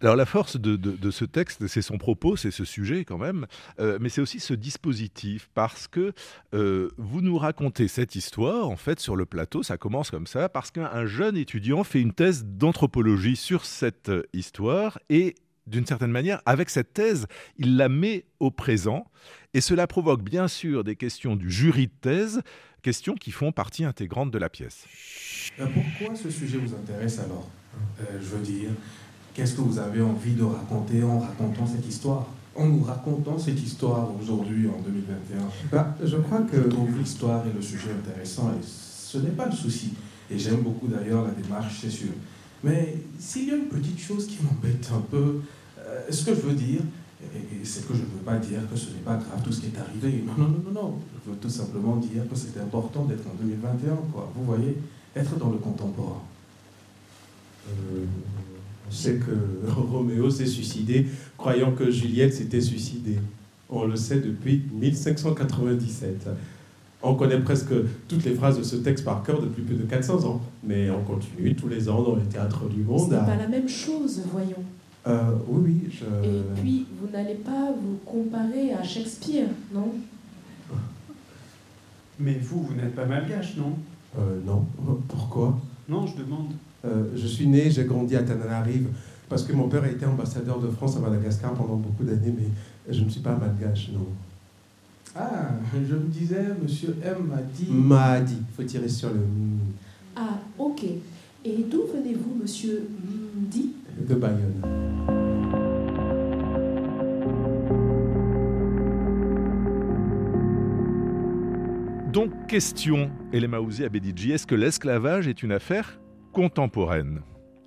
Alors 0.02 0.16
la 0.16 0.26
force 0.26 0.56
de, 0.56 1.10
ce 1.12 1.24
texte, 1.24 1.68
c'est 1.68 1.80
son 1.80 1.96
propos, 1.96 2.36
c'est 2.36 2.50
ce 2.50 2.64
sujet 2.64 3.04
quand 3.04 3.18
même, 3.18 3.46
euh, 3.78 3.98
mais 4.00 4.08
c'est 4.08 4.20
aussi 4.20 4.40
ce 4.40 4.52
dispositif, 4.52 5.48
parce 5.54 5.86
que 5.86 6.12
euh, 6.54 6.90
vous 6.98 7.20
nous 7.20 7.38
racontez 7.38 7.86
cette 7.86 8.16
histoire, 8.16 8.68
en 8.68 8.76
fait, 8.76 8.98
sur 8.98 9.14
le 9.14 9.26
plateau, 9.26 9.62
ça 9.62 9.76
commence 9.76 10.10
comme 10.10 10.26
ça, 10.26 10.48
parce 10.48 10.72
qu'un 10.72 11.06
jeune 11.06 11.36
étudiant 11.36 11.84
fait 11.84 12.00
une 12.00 12.12
thèse 12.12 12.44
d'anthropologie 12.44 13.36
sur 13.36 13.64
cette 13.64 14.10
histoire, 14.32 14.98
et 15.08 15.36
d'une 15.68 15.86
certaine 15.86 16.10
manière, 16.10 16.42
avec 16.46 16.68
cette 16.68 16.92
thèse, 16.92 17.28
il 17.56 17.76
la 17.76 17.88
met 17.88 18.24
au 18.40 18.50
présent, 18.50 19.06
et 19.54 19.60
cela 19.60 19.86
provoque 19.86 20.24
bien 20.24 20.48
sûr 20.48 20.82
des 20.82 20.96
questions 20.96 21.36
du 21.36 21.48
jury 21.48 21.86
de 21.86 21.92
thèse, 22.00 22.42
questions 22.82 23.14
qui 23.14 23.30
font 23.30 23.52
partie 23.52 23.84
intégrante 23.84 24.32
de 24.32 24.38
la 24.38 24.48
pièce. 24.48 24.84
Euh, 25.60 25.66
pourquoi 25.72 26.16
ce 26.16 26.28
sujet 26.28 26.58
vous 26.58 26.74
intéresse 26.74 27.20
alors? 27.20 27.48
Je 28.20 28.26
veux 28.26 28.42
dire, 28.42 28.70
Qu'est-ce 29.34 29.54
que 29.54 29.62
vous 29.62 29.78
avez 29.78 30.02
envie 30.02 30.34
de 30.34 30.42
raconter 30.42 31.02
en 31.02 31.18
racontant 31.18 31.66
cette 31.66 31.86
histoire? 31.86 32.26
En 32.54 32.66
nous 32.66 32.82
racontant 32.82 33.38
cette 33.38 33.62
histoire 33.62 34.10
aujourd'hui, 34.20 34.68
en 34.68 34.78
2021 34.82 35.38
bah, 35.70 35.96
Je 36.04 36.16
crois 36.18 36.42
que 36.42 36.68
l'histoire 36.98 37.46
est 37.46 37.54
le 37.54 37.62
sujet 37.62 37.92
intéressant 37.92 38.50
et 38.50 38.62
ce 38.62 39.18
n'est 39.18 39.30
pas 39.30 39.46
le 39.46 39.52
souci. 39.52 39.94
Et 40.30 40.38
j'aime 40.38 40.60
beaucoup 40.60 40.86
d'ailleurs 40.86 41.24
la 41.24 41.30
démarche, 41.30 41.78
c'est 41.80 41.90
sûr. 41.90 42.10
Mais 42.62 42.98
s'il 43.18 43.48
y 43.48 43.50
a 43.52 43.56
une 43.56 43.68
petite 43.68 43.98
chose 43.98 44.26
qui 44.26 44.38
m'embête 44.42 44.90
un 44.94 45.00
peu, 45.00 45.40
euh, 45.78 46.00
ce 46.10 46.26
que 46.26 46.34
je 46.34 46.40
veux 46.40 46.54
dire, 46.54 46.80
et, 47.22 47.64
c'est 47.64 47.86
que 47.86 47.94
je 47.94 48.00
ne 48.00 48.06
veux 48.06 48.24
pas 48.24 48.36
dire 48.36 48.60
que 48.70 48.76
ce 48.76 48.90
n'est 48.90 49.04
pas 49.04 49.16
grave 49.16 49.42
tout 49.42 49.52
ce 49.52 49.60
qui 49.60 49.66
est 49.66 49.78
arrivé. 49.78 50.24
Non, 50.26 50.34
non, 50.36 50.48
non, 50.48 50.62
non, 50.66 50.82
non. 50.82 50.94
Je 51.24 51.30
veux 51.30 51.36
tout 51.36 51.48
simplement 51.48 51.96
dire 51.96 52.28
que 52.28 52.36
c'est 52.36 52.60
important 52.60 53.04
d'être 53.04 53.26
en 53.26 53.34
2021, 53.42 53.96
quoi. 54.12 54.30
Vous 54.34 54.44
voyez, 54.44 54.76
être 55.16 55.36
dans 55.36 55.50
le 55.50 55.58
contemporain. 55.58 56.20
Euh, 57.68 58.04
sait 58.92 59.16
que 59.16 59.70
Roméo 59.70 60.30
s'est 60.30 60.46
suicidé, 60.46 61.06
croyant 61.36 61.72
que 61.72 61.90
Juliette 61.90 62.34
s'était 62.34 62.60
suicidée. 62.60 63.18
On 63.68 63.86
le 63.86 63.96
sait 63.96 64.20
depuis 64.20 64.62
1597. 64.74 66.28
On 67.02 67.14
connaît 67.14 67.40
presque 67.40 67.72
toutes 68.06 68.24
les 68.24 68.34
phrases 68.34 68.58
de 68.58 68.62
ce 68.62 68.76
texte 68.76 69.04
par 69.04 69.22
cœur 69.22 69.40
depuis 69.42 69.62
plus 69.62 69.74
de 69.76 69.82
400 69.84 70.24
ans. 70.24 70.40
Mais 70.62 70.88
on 70.90 71.02
continue 71.02 71.54
tous 71.56 71.68
les 71.68 71.88
ans 71.88 72.02
dans 72.02 72.14
les 72.16 72.22
théâtres 72.24 72.68
du 72.68 72.82
monde. 72.82 73.10
Ce 73.10 73.14
n'est 73.14 73.20
pas 73.26 73.36
la 73.36 73.48
même 73.48 73.68
chose, 73.68 74.20
voyons. 74.30 74.62
Euh, 75.06 75.32
oui, 75.48 75.62
oui. 75.84 75.90
Je... 75.90 76.04
Et 76.28 76.42
puis, 76.60 76.86
vous 77.00 77.08
n'allez 77.08 77.34
pas 77.34 77.72
vous 77.72 77.98
comparer 78.04 78.72
à 78.72 78.82
Shakespeare, 78.84 79.48
non? 79.74 79.94
Mais 82.20 82.38
vous, 82.40 82.62
vous 82.62 82.74
n'êtes 82.74 82.94
pas 82.94 83.06
malgache, 83.06 83.56
non? 83.56 83.72
Euh, 84.18 84.38
Non. 84.46 84.64
Pourquoi? 85.08 85.58
Non, 85.88 86.06
je 86.06 86.22
demande. 86.22 86.52
Euh, 86.84 87.04
je 87.14 87.26
suis 87.26 87.46
né, 87.46 87.70
j'ai 87.70 87.84
grandi 87.84 88.16
à 88.16 88.22
Tananarive, 88.22 88.88
parce 89.28 89.44
que 89.44 89.52
mon 89.52 89.68
père 89.68 89.84
a 89.84 89.88
été 89.88 90.04
ambassadeur 90.04 90.60
de 90.60 90.68
France 90.68 90.96
à 90.96 91.00
Madagascar 91.00 91.52
pendant 91.54 91.76
beaucoup 91.76 92.04
d'années, 92.04 92.34
mais 92.36 92.48
je 92.92 93.02
ne 93.02 93.08
suis 93.08 93.20
pas 93.20 93.36
malgache, 93.36 93.90
non. 93.92 94.06
Ah, 95.14 95.50
je 95.74 95.94
me 95.94 96.08
disais, 96.08 96.42
monsieur 96.62 96.96
M 97.04 97.26
m'a 97.28 97.42
dit. 97.42 97.70
M'a 97.70 98.20
dit, 98.20 98.38
il 98.38 98.54
faut 98.54 98.62
tirer 98.62 98.88
sur 98.88 99.10
le. 99.10 99.20
Ah, 100.16 100.38
ok. 100.58 100.84
Et 101.44 101.64
d'où 101.70 101.82
venez-vous, 101.92 102.34
monsieur 102.42 102.88
dit 103.50 103.72
De 104.08 104.14
Bayonne. 104.14 104.62
Donc, 112.12 112.30
question, 112.46 113.10
Elema 113.32 113.60
Ouzi 113.60 113.84
Abedidji, 113.84 114.32
est-ce 114.32 114.46
que 114.46 114.54
l'esclavage 114.54 115.28
est 115.28 115.42
une 115.42 115.52
affaire? 115.52 115.98
Contemporaine 116.32 117.20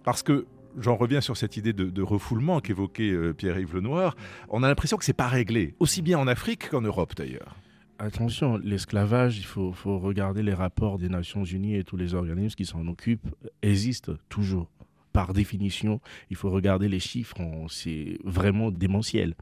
Parce 0.04 0.24
que 0.24 0.46
j'en 0.78 0.96
reviens 0.96 1.22
sur 1.22 1.38
cette 1.38 1.58
idée 1.58 1.74
de, 1.74 2.02
refoulement 2.02 2.60
qu'évoquait 2.60 3.12
euh, 3.12 3.34
Pierre-Yves 3.34 3.76
Lenoir, 3.76 4.16
on 4.50 4.64
a 4.64 4.68
l'impression 4.68 4.98
que 4.98 5.06
c'est 5.06 5.14
pas 5.14 5.28
réglé, 5.28 5.76
aussi 5.80 6.02
bien 6.02 6.20
en 6.20 6.28
Afrique 6.28 6.70
qu'en 6.70 6.82
Europe 6.82 7.14
d'ailleurs. 7.16 7.56
Attention, 7.98 8.58
l'esclavage, 8.58 9.38
il 9.38 9.46
faut, 9.46 9.72
regarder 9.86 10.44
les 10.44 10.54
rapports 10.54 10.98
des 10.98 11.08
Nations 11.08 11.46
Unies 11.46 11.76
et 11.76 11.86
tous 11.86 11.96
les 11.96 12.14
organismes 12.14 12.56
qui 12.56 12.66
s'en 12.66 12.86
occupent, 12.88 13.34
existent 13.62 14.14
toujours. 14.28 14.70
Par 15.14 15.32
définition, 15.32 16.02
il 16.30 16.36
faut 16.36 16.50
regarder 16.50 16.90
les 16.90 17.00
chiffres, 17.00 17.38
c'est 17.70 18.18
vraiment 18.26 18.70
démentiel. 18.70 19.34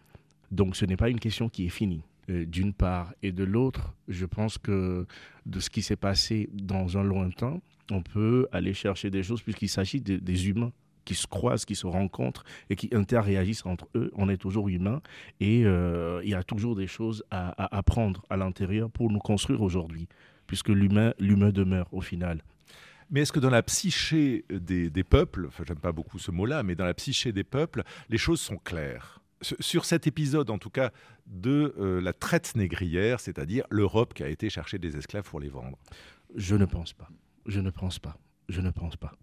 Donc 0.51 0.75
ce 0.75 0.85
n'est 0.85 0.97
pas 0.97 1.09
une 1.09 1.19
question 1.19 1.49
qui 1.49 1.65
est 1.65 1.69
finie. 1.69 2.03
Euh, 2.29 2.45
d'une 2.45 2.73
part, 2.73 3.13
et 3.23 3.31
de 3.31 3.43
l'autre, 3.43 3.93
je 4.07 4.25
pense 4.25 4.59
que 4.59 5.07
de 5.47 5.59
ce 5.59 5.71
qui 5.71 5.81
s'est 5.81 5.95
passé 5.95 6.47
dans 6.53 6.97
un 6.97 7.03
lointain, 7.03 7.59
on 7.91 8.01
peut 8.01 8.47
aller 8.51 8.73
chercher 8.73 9.09
des 9.09 9.23
choses 9.23 9.41
puisqu'il 9.41 9.69
s'agit 9.69 10.01
des 10.01 10.49
humains 10.49 10.71
qui 11.05 11.15
se 11.15 11.27
croisent, 11.27 11.65
qui 11.65 11.75
se 11.75 11.87
rencontrent 11.87 12.43
et 12.69 12.75
qui 12.75 12.89
interréagissent 12.93 13.65
entre 13.65 13.87
eux. 13.95 14.11
On 14.15 14.29
est 14.29 14.37
toujours 14.37 14.69
humain 14.69 15.01
et 15.39 15.65
euh, 15.65 16.21
il 16.23 16.29
y 16.29 16.35
a 16.35 16.43
toujours 16.43 16.75
des 16.75 16.87
choses 16.87 17.23
à, 17.31 17.75
apprendre 17.75 18.23
à 18.29 18.37
l'intérieur 18.37 18.89
pour 18.89 19.11
nous 19.11 19.19
construire 19.19 19.61
aujourd'hui, 19.61 20.07
puisque 20.47 20.69
l'humain, 20.69 21.13
l'humain 21.19 21.51
demeure 21.51 21.87
au 21.91 22.01
final. 22.01 22.41
Mais 23.09 23.21
est-ce 23.21 23.31
que 23.31 23.39
dans 23.39 23.49
la 23.49 23.61
psyché 23.63 24.45
des, 24.49 25.03
peuples, 25.03 25.45
enfin 25.47 25.63
j'aime 25.67 25.79
pas 25.79 25.91
beaucoup 25.91 26.19
ce 26.19 26.31
mot-là, 26.31 26.63
mais 26.63 26.75
dans 26.75 26.85
la 26.85 26.93
psyché 26.93 27.31
des 27.31 27.43
peuples, 27.43 27.83
les 28.09 28.17
choses 28.17 28.41
sont 28.41 28.57
claires? 28.57 29.19
Sur 29.59 29.83
cet 29.83 30.07
épisode, 30.07 30.49
en 30.49 30.57
tout 30.57 30.69
cas, 30.69 30.91
de 31.27 31.75
euh, 31.77 31.99
la 31.99 32.13
traite 32.13 32.55
négrière, 32.55 33.19
c'est-à-dire 33.19 33.65
l'Europe 33.69 34.13
qui 34.13 34.23
a 34.23 34.29
été 34.29 34.49
chercher 34.49 34.79
des 34.79 34.95
esclaves 34.95 35.29
pour 35.29 35.41
les 35.41 35.49
vendre 35.49 35.77
Je 36.33 36.55
ne 36.55 36.63
pense 36.63 36.93
pas. 36.93 37.09
Je 37.45 37.59
ne 37.59 37.69
pense 37.69 37.99
pas. 37.99 38.17
Je 38.49 38.61
ne 38.61 38.71
pense 38.71 38.95
pas. 38.95 39.13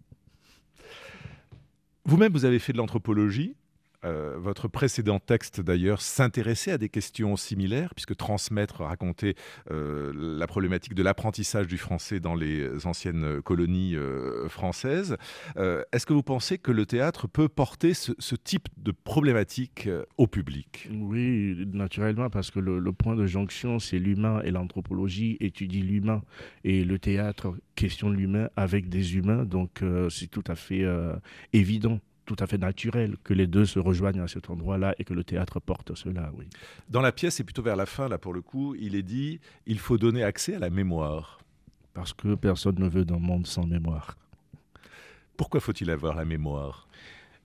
Vous-même, 2.05 2.33
vous 2.33 2.45
avez 2.45 2.59
fait 2.59 2.73
de 2.73 2.77
l'anthropologie. 2.77 3.55
Euh, 4.03 4.37
votre 4.37 4.67
précédent 4.67 5.19
texte, 5.19 5.61
d'ailleurs, 5.61 6.01
s'intéressait 6.01 6.71
à 6.71 6.77
des 6.77 6.89
questions 6.89 7.35
similaires, 7.35 7.93
puisque 7.93 8.15
transmettre, 8.15 8.81
raconter 8.81 9.35
euh, 9.69 10.11
la 10.15 10.47
problématique 10.47 10.95
de 10.95 11.03
l'apprentissage 11.03 11.67
du 11.67 11.77
français 11.77 12.19
dans 12.19 12.35
les 12.35 12.85
anciennes 12.85 13.41
colonies 13.41 13.95
euh, 13.95 14.47
françaises. 14.49 15.17
Est-ce 15.55 16.05
que 16.05 16.13
vous 16.13 16.23
pensez 16.23 16.57
que 16.57 16.71
le 16.71 16.85
théâtre 16.85 17.27
peut 17.27 17.49
porter 17.49 17.93
ce, 17.93 18.35
type 18.35 18.67
de 18.77 18.91
problématique 18.91 19.89
au 20.17 20.27
public? 20.27 20.89
Oui, 20.91 21.65
naturellement, 21.71 22.29
parce 22.29 22.49
que 22.49 22.59
le, 22.59 22.79
le 22.79 22.93
point 22.93 23.15
de 23.15 23.25
jonction, 23.25 23.79
c'est 23.79 23.99
l'humain 23.99 24.41
et 24.43 24.51
l'anthropologie 24.51 25.37
étudie 25.39 25.81
l'humain. 25.81 26.23
Et 26.63 26.83
le 26.83 26.97
théâtre 26.97 27.55
questionne 27.75 28.15
l'humain 28.15 28.49
avec 28.55 28.89
des 28.89 29.15
humains, 29.15 29.45
donc 29.45 29.83
c'est 30.09 30.27
tout 30.27 30.43
à 30.47 30.55
fait 30.55 30.85
évident 31.53 31.99
tout 32.35 32.41
à 32.41 32.47
fait 32.47 32.57
naturel 32.57 33.17
que 33.25 33.33
les 33.33 33.45
deux 33.45 33.65
se 33.65 33.77
rejoignent 33.77 34.21
à 34.21 34.27
cet 34.27 34.49
endroit-là 34.49 34.95
et 34.97 35.03
que 35.03 35.13
le 35.13 35.23
théâtre 35.23 35.59
porte 35.59 35.95
cela, 35.95 36.31
oui. 36.37 36.47
Dans 36.89 37.01
la 37.01 37.11
pièce, 37.11 37.39
et 37.41 37.43
plutôt 37.43 37.61
vers 37.61 37.75
la 37.75 37.85
fin, 37.85 38.07
là 38.07 38.17
pour 38.17 38.33
le 38.33 38.41
coup, 38.41 38.73
il 38.79 38.95
est 38.95 39.03
dit 39.03 39.41
il 39.65 39.79
faut 39.79 39.97
donner 39.97 40.23
accès 40.23 40.55
à 40.55 40.59
la 40.59 40.69
mémoire. 40.69 41.39
Parce 41.93 42.13
que 42.13 42.35
personne 42.35 42.79
ne 42.79 42.87
veut 42.87 43.03
d'un 43.03 43.19
monde 43.19 43.45
sans 43.45 43.67
mémoire. 43.67 44.15
Pourquoi 45.35 45.59
faut-il 45.59 45.89
avoir 45.89 46.15
la 46.15 46.23
mémoire? 46.23 46.87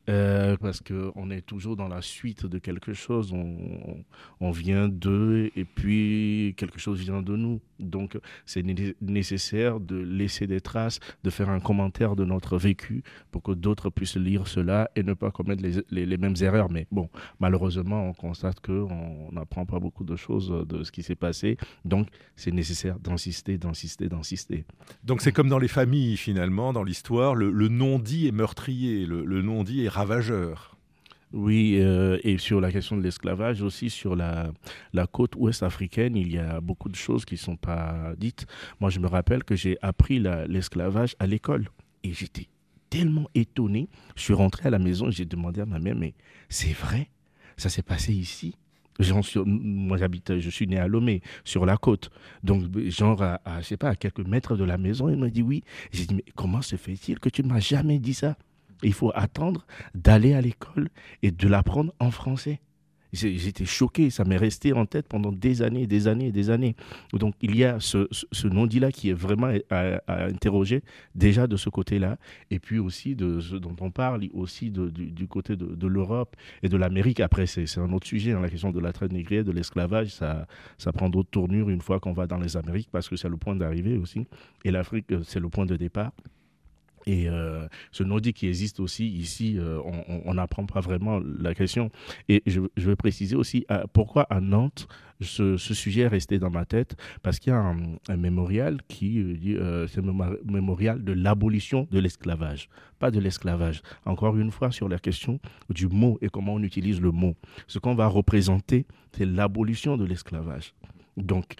Euh, 0.09 0.57
parce 0.59 0.81
qu'on 0.81 1.31
est 1.31 1.41
toujours 1.43 1.77
dans 1.77 1.89
la 1.89 2.01
suite 2.01 2.47
de 2.47 2.59
quelque 2.59 2.93
chose. 2.93 3.33
On, 3.33 4.51
vient 4.51 4.89
d'eux 4.89 5.51
et 5.57 5.65
puis 5.65 6.55
quelque 6.57 6.79
chose 6.79 7.01
vient 7.01 7.21
de 7.21 7.37
nous. 7.37 7.61
Donc 7.79 8.19
c'est 8.47 8.65
nécessaire 9.01 9.81
de 9.81 9.97
laisser 9.97 10.47
des 10.47 10.61
traces, 10.61 11.01
de 11.25 11.31
faire 11.31 11.51
un 11.51 11.61
commentaire 11.61 12.17
de 12.17 12.25
notre 12.25 12.57
vécu 12.57 13.03
pour 13.33 13.43
que 13.43 13.53
d'autres 13.53 13.91
puissent 13.91 14.17
lire 14.17 14.47
cela 14.47 14.89
et 14.97 15.03
ne 15.03 15.13
pas 15.13 15.31
commettre 15.31 15.63
les, 15.91 16.17
mêmes 16.17 16.37
erreurs. 16.41 16.71
Mais 16.71 16.87
bon, 16.91 17.11
malheureusement, 17.41 18.09
on 18.09 18.15
constate 18.15 18.61
qu'on 18.61 19.31
n'apprend 19.33 19.67
pas 19.67 19.81
beaucoup 19.81 20.05
de 20.05 20.17
choses 20.17 20.65
de 20.67 20.85
ce 20.85 20.93
qui 20.93 21.03
s'est 21.03 21.17
passé. 21.17 21.59
Donc 21.85 22.09
c'est 22.37 22.53
nécessaire 22.53 22.99
d'insister, 22.99 23.59
d'insister, 23.59 24.09
d'insister. 24.09 24.65
Donc 25.05 25.21
c'est 25.21 25.33
comme 25.33 25.49
dans 25.49 25.59
les 25.59 25.69
familles 25.69 26.17
finalement, 26.17 26.73
dans 26.73 26.85
l'histoire, 26.85 27.35
le, 27.35 27.51
non-dit 27.69 28.29
est 28.29 28.33
meurtrier, 28.33 29.05
le, 29.05 29.25
le 29.25 29.43
non-dit 29.43 29.85
est 29.85 29.89
ravageur. 29.97 30.77
Oui, 31.33 31.79
euh, 31.81 32.19
et 32.23 32.39
sur 32.39 32.61
la 32.61 32.71
question 32.71 32.97
de 32.97 33.03
l'esclavage 33.03 33.63
aussi, 33.63 33.91
sur 33.91 34.15
la, 34.15 34.53
la 34.93 35.07
côte 35.07 35.35
ouest 35.37 35.63
africaine, 35.63 36.17
il 36.17 36.31
y 36.33 36.39
a 36.39 36.61
beaucoup 36.61 36.89
de 36.89 36.95
choses 36.95 37.25
qui 37.25 37.35
ne 37.35 37.39
sont 37.39 37.57
pas 37.57 38.13
dites. 38.17 38.47
Moi, 38.79 38.91
je 38.91 39.01
me 39.01 39.07
rappelle 39.07 39.43
que 39.43 39.57
j'ai 39.57 39.77
appris 39.83 40.19
l'esclavage 40.49 41.17
à 41.19 41.27
l'école 41.27 41.69
et 42.05 42.13
j'étais 42.13 42.47
tellement 42.91 43.29
étonné. 43.35 43.89
Je 44.17 44.23
suis 44.23 44.35
rentré 44.35 44.69
à 44.69 44.71
la 44.71 44.79
maison, 44.79 45.11
j'ai 45.11 45.25
demandé 45.25 45.61
à 45.63 45.67
ma 45.67 45.79
mère, 45.79 45.97
mais 45.97 46.15
c'est 46.49 46.73
vrai, 46.73 47.09
ça 47.57 47.69
s'est 47.69 47.83
passé 47.83 48.13
ici? 48.13 48.55
Moi 49.45 49.99
j'habite, 49.99 50.39
je 50.39 50.51
suis 50.51 50.67
né 50.67 50.79
à 50.79 50.89
Lomé, 50.89 51.21
sur 51.45 51.67
la 51.67 51.77
côte. 51.77 52.11
Donc, 52.45 52.79
genre, 52.89 53.23
à, 53.23 53.41
je 53.61 53.67
sais 53.67 53.77
pas, 53.77 53.91
à 53.91 53.97
quelques 53.97 54.27
mètres 54.27 54.57
de 54.57 54.65
la 54.65 54.79
maison, 54.79 55.09
il 55.09 55.17
m'a 55.17 55.29
dit 55.29 55.43
oui. 55.43 55.63
J'ai 55.93 56.07
dit, 56.07 56.15
mais 56.15 56.25
comment 56.35 56.63
se 56.63 56.77
fait-il 56.77 57.19
que 57.19 57.29
tu 57.29 57.43
ne 57.43 57.49
m'as 57.49 57.61
jamais 57.61 57.99
dit 57.99 58.15
ça? 58.15 58.37
Il 58.83 58.93
faut 58.93 59.13
attendre 59.15 59.67
d'aller 59.95 60.35
à 60.35 60.41
l'école 60.41 60.89
et 61.23 61.31
de 61.31 61.49
l'apprendre 61.49 61.93
en 61.99 62.11
français. 62.11 62.61
J'étais 63.13 63.65
choqué, 63.65 64.11
ça 64.11 64.25
m'est 64.25 64.37
resté 64.37 64.73
en 64.73 64.85
tête 64.85 65.09
pendant 65.09 65.33
des 65.33 65.63
années, 65.63 65.87
des 65.87 66.07
années, 66.07 66.33
des 66.33 66.51
années. 66.51 66.77
Donc 67.15 67.35
il 67.41 67.57
y 67.57 67.65
a 67.65 67.81
ce, 67.81 68.07
non-dit-là 68.47 68.93
qui 68.93 69.09
est 69.09 69.15
vraiment 69.15 69.51
à, 69.71 70.25
interroger 70.27 70.83
déjà 71.15 71.47
de 71.47 71.57
ce 71.57 71.71
côté-là, 71.71 72.19
et 72.51 72.59
puis 72.59 72.79
aussi 72.79 73.15
de 73.15 73.41
ce 73.41 73.55
dont 73.55 73.77
on 73.81 73.91
parle, 73.91 74.29
aussi 74.35 74.71
du, 74.71 75.29
côté 75.29 75.57
de, 75.57 75.87
l'Europe 75.87 76.37
et 76.63 76.69
de 76.69 76.77
l'Amérique. 76.77 77.21
Après, 77.21 77.47
c'est 77.47 77.79
un 77.79 77.93
autre 77.93 78.07
sujet, 78.07 78.33
hein, 78.33 78.41
la 78.41 78.51
question 78.51 78.71
de 78.71 78.81
la 78.81 78.93
traite 78.93 79.13
négrière, 79.13 79.45
de 79.45 79.53
l'esclavage, 79.53 80.09
ça, 80.09 80.47
ça 80.77 80.93
prend 80.93 81.09
d'autres 81.09 81.31
tournures 81.31 81.71
une 81.71 81.81
fois 81.81 82.01
qu'on 82.01 82.13
va 82.13 82.27
dans 82.27 82.39
les 82.39 82.57
Amériques, 82.57 82.89
parce 82.93 83.09
que 83.09 83.17
c'est 83.17 83.29
le 83.29 83.37
point 83.37 83.57
d'arrivée 83.57 83.97
aussi, 83.97 84.27
et 84.65 84.71
l'Afrique, 84.71 85.07
c'est 85.25 85.41
le 85.41 85.49
point 85.49 85.65
de 85.65 85.77
départ. 85.77 86.13
Et 87.07 87.29
euh, 87.29 87.69
ce 87.93 88.03
non-dit 88.03 88.33
qui 88.33 88.49
existe 88.49 88.81
aussi 88.81 89.07
ici, 89.07 89.57
euh, 89.59 89.81
on 90.25 90.35
n'apprend 90.35 90.67
pas 90.67 90.81
vraiment 90.81 91.21
la 91.21 91.55
question. 91.55 91.91
Et 92.29 92.43
je, 92.47 92.61
je 92.77 92.89
veux 92.89 92.97
préciser 92.97 93.37
aussi 93.37 93.65
euh, 93.71 93.85
pourquoi 93.93 94.25
à 94.25 94.41
Nantes, 94.41 94.89
ce, 95.21 95.57
sujet 95.57 96.03
est 96.03 96.09
resté 96.09 96.39
dans 96.39 96.51
ma 96.51 96.65
tête, 96.65 96.97
parce 97.23 97.39
qu'il 97.39 97.53
y 97.53 97.57
a 97.57 97.59
un, 98.09 98.17
mémorial 98.17 98.81
qui 98.89 99.23
dit, 99.37 99.57
c'est 99.89 100.03
le 100.03 100.13
mémorial 100.45 101.03
de 101.03 101.13
l'abolition 101.13 101.89
de 101.91 101.99
l'esclavage, 102.01 102.69
pas 102.99 103.11
de 103.11 103.19
l'esclavage. 103.19 103.81
Encore 104.05 104.37
une 104.37 104.51
fois, 104.51 104.71
sur 104.73 104.91
la 104.91 104.99
question 104.99 105.41
du 105.71 105.87
mot 105.87 106.19
et 106.21 106.29
comment 106.29 106.55
on 106.55 106.63
utilise 106.63 107.01
le 107.01 107.13
mot. 107.13 107.35
Ce 107.67 107.79
qu'on 107.79 107.95
va 107.95 108.09
représenter, 108.09 108.85
c'est 109.13 109.25
l'abolition 109.25 109.97
de 109.97 110.05
l'esclavage. 110.05 110.75
Donc, 111.17 111.55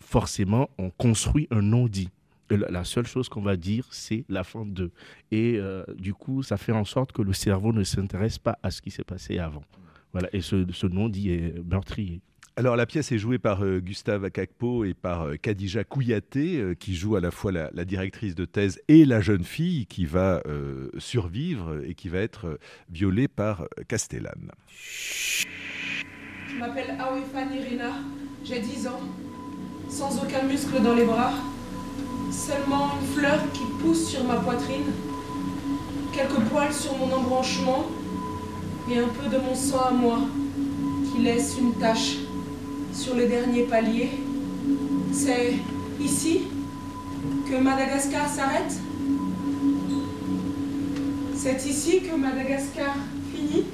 forcément, 0.00 0.70
on 0.78 0.88
construit 0.88 1.48
un 1.50 1.60
non-dit 1.60 2.08
la 2.50 2.84
seule 2.84 3.06
chose 3.06 3.28
qu'on 3.28 3.42
va 3.42 3.56
dire, 3.56 3.86
c'est 3.90 4.24
la 4.28 4.44
fin 4.44 4.64
de. 4.64 4.90
Et 5.30 5.56
euh, 5.56 5.84
du 5.96 6.14
coup, 6.14 6.42
ça 6.42 6.56
fait 6.56 6.72
en 6.72 6.84
sorte 6.84 7.12
que 7.12 7.22
le 7.22 7.32
cerveau 7.32 7.72
ne 7.72 7.84
s'intéresse 7.84 8.38
pas 8.38 8.58
à 8.62 8.70
ce 8.70 8.80
qui 8.80 8.90
s'est 8.90 9.04
passé 9.04 9.38
avant. 9.38 9.64
Voilà. 10.12 10.28
Et 10.32 10.40
ce, 10.40 10.66
ce 10.72 10.86
nom 10.86 11.08
dit 11.08 11.30
est 11.30 11.54
meurtrier. 11.64 12.20
Alors 12.58 12.74
la 12.74 12.86
pièce 12.86 13.12
est 13.12 13.18
jouée 13.18 13.38
par 13.38 13.62
euh, 13.62 13.80
Gustave 13.80 14.24
Akakpo 14.24 14.84
et 14.84 14.94
par 14.94 15.22
euh, 15.22 15.36
Khadija 15.36 15.84
Kouyaté, 15.84 16.74
qui 16.78 16.94
joue 16.94 17.16
à 17.16 17.20
la 17.20 17.30
fois 17.30 17.52
la, 17.52 17.84
directrice 17.84 18.34
de 18.34 18.46
thèse 18.46 18.80
et 18.88 19.04
la 19.04 19.20
jeune 19.20 19.44
fille 19.44 19.86
qui 19.86 20.06
va 20.06 20.42
survivre 20.98 21.82
et 21.84 21.94
qui 21.94 22.08
va 22.08 22.18
être 22.20 22.58
violée 22.88 23.28
par 23.28 23.66
Castellane. 23.88 24.52
Je 26.48 26.58
m'appelle 26.58 26.96
Awifan 26.98 27.52
Irina, 27.52 27.92
j'ai 28.42 28.60
10 28.60 28.86
ans, 28.88 29.00
sans 29.90 30.24
aucun 30.24 30.44
muscle 30.44 30.80
dans 30.82 30.94
les 30.94 31.04
bras. 31.04 31.34
Seulement 32.30 32.90
une 33.00 33.06
fleur 33.14 33.40
qui 33.52 33.62
pousse 33.80 34.08
sur 34.08 34.24
ma 34.24 34.36
poitrine, 34.36 34.92
quelques 36.12 36.40
poils 36.48 36.72
sur 36.72 36.96
mon 36.96 37.12
embranchement 37.12 37.86
et 38.90 38.98
un 38.98 39.08
peu 39.08 39.28
de 39.28 39.42
mon 39.42 39.54
sang 39.54 39.80
à 39.88 39.90
moi 39.90 40.20
qui 41.10 41.22
laisse 41.22 41.56
une 41.58 41.72
tache 41.74 42.18
sur 42.92 43.14
le 43.14 43.26
dernier 43.26 43.62
palier. 43.62 44.10
C'est 45.12 45.54
ici 46.00 46.42
que 47.50 47.56
Madagascar 47.56 48.28
s'arrête? 48.28 48.78
C'est 51.34 51.64
ici 51.66 52.00
que 52.00 52.16
Madagascar 52.16 52.94
finit? 53.34 53.64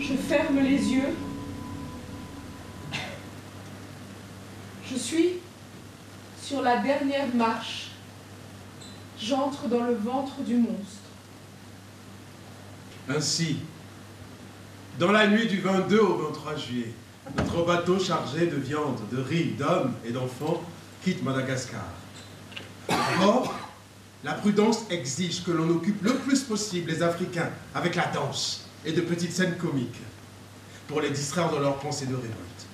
Je 0.00 0.14
ferme 0.14 0.58
les 0.60 0.92
yeux 0.92 1.14
suis 5.08 5.34
sur 6.42 6.60
la 6.62 6.78
dernière 6.78 7.34
marche. 7.34 7.90
J'entre 9.18 9.66
dans 9.68 9.84
le 9.84 9.94
ventre 9.94 10.40
du 10.42 10.54
monstre. 10.56 11.08
Ainsi, 13.08 13.56
dans 14.98 15.10
la 15.10 15.26
nuit 15.26 15.46
du 15.46 15.60
22 15.60 15.98
au 15.98 16.18
23 16.18 16.56
juillet, 16.56 16.92
notre 17.36 17.64
bateau 17.64 17.98
chargé 17.98 18.46
de 18.46 18.56
viande, 18.56 19.00
de 19.10 19.20
riz, 19.20 19.54
d'hommes 19.58 19.94
et 20.04 20.12
d'enfants 20.12 20.62
quitte 21.02 21.22
Madagascar. 21.22 21.84
Or, 23.22 23.54
la 24.24 24.34
prudence 24.34 24.84
exige 24.90 25.42
que 25.42 25.50
l'on 25.50 25.70
occupe 25.70 26.02
le 26.02 26.14
plus 26.16 26.42
possible 26.42 26.90
les 26.90 27.02
Africains 27.02 27.50
avec 27.74 27.94
la 27.94 28.06
danse 28.06 28.66
et 28.84 28.92
de 28.92 29.00
petites 29.00 29.32
scènes 29.32 29.56
comiques 29.56 30.00
pour 30.86 31.00
les 31.00 31.10
distraire 31.10 31.50
de 31.50 31.58
leurs 31.58 31.78
pensées 31.78 32.06
de 32.06 32.14
révolte. 32.14 32.67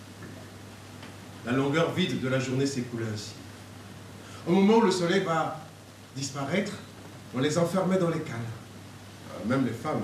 La 1.47 1.53
longueur 1.53 1.93
vide 1.93 2.21
de 2.21 2.29
la 2.29 2.39
journée 2.39 2.67
s'écoule 2.67 3.05
ainsi. 3.13 3.33
Au 4.47 4.53
moment 4.53 4.79
où 4.79 4.83
le 4.83 4.91
soleil 4.91 5.23
va 5.23 5.61
disparaître, 6.17 6.73
on 7.35 7.41
les 7.41 7.59
enfermait 7.59 7.99
dans 7.99 8.09
les 8.09 8.21
cales. 8.21 8.37
Euh, 8.37 9.49
même 9.49 9.65
les 9.67 9.73
femmes. 9.73 10.03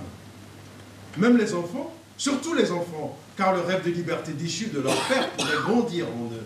Même 1.16 1.37
les 1.37 1.55
enfants. 1.55 1.94
Surtout 2.16 2.53
les 2.53 2.70
enfants, 2.70 3.18
car 3.35 3.55
le 3.55 3.61
rêve 3.61 3.83
de 3.83 3.90
liberté 3.90 4.33
déchu 4.33 4.66
de 4.66 4.81
leur 4.81 4.94
père 5.07 5.31
pourrait 5.31 5.57
grandir 5.64 6.07
en 6.09 6.26
eux. 6.26 6.44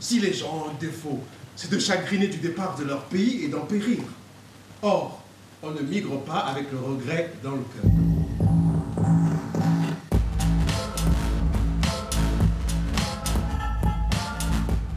Si 0.00 0.18
les 0.18 0.32
gens 0.32 0.64
ont 0.64 0.70
un 0.70 0.78
défaut, 0.80 1.20
c'est 1.54 1.70
de 1.70 1.78
chagriner 1.78 2.28
du 2.28 2.38
départ 2.38 2.76
de 2.76 2.84
leur 2.84 3.04
pays 3.04 3.44
et 3.44 3.48
d'en 3.48 3.66
périr. 3.66 3.98
Or, 4.80 5.22
on 5.62 5.72
ne 5.72 5.80
migre 5.80 6.18
pas 6.22 6.38
avec 6.38 6.72
le 6.72 6.78
regret 6.78 7.34
dans 7.42 7.52
le 7.52 7.58
cœur. 7.58 7.90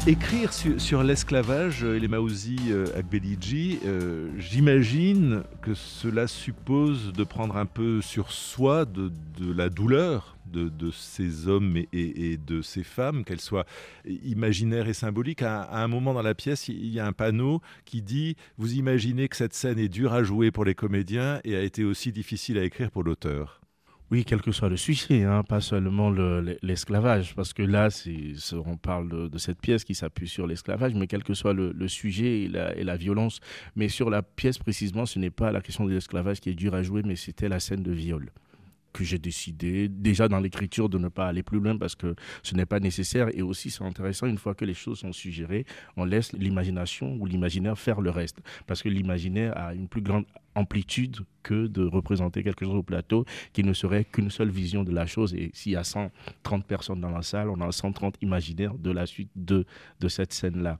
Écrire 0.07 0.53
sur, 0.53 1.01
l'esclavage, 1.01 1.83
euh, 1.83 1.95
Elemaouzi 1.97 2.57
euh, 2.69 2.85
Akbelidji, 2.95 3.79
euh, 3.85 4.29
j'imagine 4.37 5.41
que 5.63 5.73
cela 5.73 6.27
suppose 6.27 7.11
de 7.11 7.23
prendre 7.23 7.57
un 7.57 7.65
peu 7.65 8.03
sur 8.03 8.31
soi 8.31 8.85
de, 8.85 9.11
la 9.39 9.69
douleur 9.69 10.37
de, 10.45 10.91
ces 10.91 11.47
hommes 11.47 11.77
et, 11.91 12.37
de 12.37 12.61
ces 12.61 12.83
femmes, 12.83 13.23
qu'elles 13.23 13.41
soient 13.41 13.65
imaginaires 14.23 14.87
et 14.87 14.93
symboliques. 14.93 15.41
à, 15.41 15.67
un 15.71 15.87
moment 15.87 16.13
dans 16.13 16.21
la 16.21 16.35
pièce, 16.35 16.67
il 16.67 16.85
y 16.85 16.99
a 16.99 17.07
un 17.07 17.13
panneau 17.13 17.61
qui 17.85 18.03
dit 18.03 18.35
Vous 18.59 18.75
imaginez 18.75 19.27
que 19.27 19.35
cette 19.35 19.55
scène 19.55 19.79
est 19.79 19.89
dure 19.89 20.13
à 20.13 20.21
jouer 20.21 20.51
pour 20.51 20.65
les 20.65 20.75
comédiens 20.75 21.39
et 21.43 21.55
a 21.55 21.63
été 21.63 21.83
aussi 21.83 22.11
difficile 22.11 22.59
à 22.59 22.63
écrire 22.63 22.91
pour 22.91 23.03
l'auteur 23.03 23.59
oui, 24.11 24.23
quel 24.23 24.41
que 24.41 24.51
soit 24.51 24.69
le 24.69 24.77
sujet, 24.77 25.23
hein, 25.23 25.43
pas 25.43 25.61
seulement 25.61 26.11
l'esclavage, 26.61 27.33
parce 27.35 27.53
que 27.53 27.63
là, 27.63 27.89
on 28.65 28.77
parle 28.77 29.29
de, 29.29 29.37
cette 29.37 29.59
pièce 29.59 29.83
qui 29.83 29.95
s'appuie 29.95 30.27
sur 30.27 30.45
l'esclavage, 30.45 30.93
mais 30.93 31.07
quel 31.07 31.23
que 31.23 31.33
soit 31.33 31.53
le, 31.53 31.87
sujet 31.87 32.43
et 32.43 32.47
la, 32.47 32.75
et 32.75 32.83
la, 32.83 32.97
violence. 32.97 33.39
Mais 33.75 33.89
sur 33.89 34.09
la 34.09 34.21
pièce 34.21 34.57
précisément, 34.59 35.05
ce 35.05 35.17
n'est 35.17 35.31
pas 35.31 35.51
la 35.51 35.61
question 35.61 35.85
de 35.85 35.91
l'esclavage 35.91 36.39
qui 36.39 36.49
est 36.49 36.53
dure 36.53 36.75
à 36.75 36.83
jouer, 36.83 37.01
mais 37.03 37.15
c'était 37.15 37.49
la 37.49 37.59
scène 37.59 37.83
de 37.83 37.91
viol 37.91 38.31
que 38.95 39.03
j'ai 39.03 39.19
décidé 39.19 39.89
déjà 39.89 40.29
dans 40.29 40.39
l'écriture 40.39 40.87
de 40.87 40.97
ne 40.97 41.09
pas 41.09 41.27
aller 41.27 41.43
plus 41.43 41.59
loin 41.59 41.77
parce 41.77 41.95
que 41.95 42.15
ce 42.43 42.55
n'est 42.55 42.65
pas 42.65 42.79
nécessaire 42.79 43.27
et 43.33 43.41
aussi 43.41 43.69
c'est 43.69 43.83
intéressant 43.83 44.25
une 44.25 44.37
fois 44.37 44.55
que 44.55 44.63
les 44.63 44.73
choses 44.73 44.99
sont 44.99 45.11
suggérées, 45.11 45.65
on 45.97 46.05
laisse 46.05 46.31
l'imagination 46.31 47.17
ou 47.19 47.25
l'imaginaire 47.25 47.77
faire 47.77 47.99
le 47.99 48.09
reste 48.09 48.37
parce 48.67 48.81
que 48.81 48.87
l'imaginaire 48.87 49.57
a 49.57 49.73
une 49.73 49.89
plus 49.89 50.01
grande 50.01 50.25
amplitude 50.55 51.17
que 51.43 51.67
de 51.67 51.85
représenter 51.85 52.41
quelque 52.41 52.63
chose 52.63 52.75
au 52.75 52.83
plateau 52.83 53.25
qui 53.51 53.65
ne 53.65 53.73
serait 53.73 54.05
qu'une 54.05 54.29
seule 54.29 54.49
vision 54.49 54.85
de 54.85 54.93
la 54.93 55.05
chose. 55.05 55.33
Et 55.33 55.51
s'il 55.53 55.73
y 55.73 55.75
a 55.75 55.83
130 55.83 56.65
personnes 56.65 57.01
dans 57.01 57.09
la 57.09 57.21
salle, 57.21 57.49
on 57.49 57.59
a 57.59 57.69
130 57.69 58.15
imaginaires 58.21 58.75
de 58.75 58.91
la 58.91 59.05
suite 59.05 59.29
de, 59.35 59.65
de 59.99 60.07
cette 60.07 60.31
scène-là. 60.31 60.77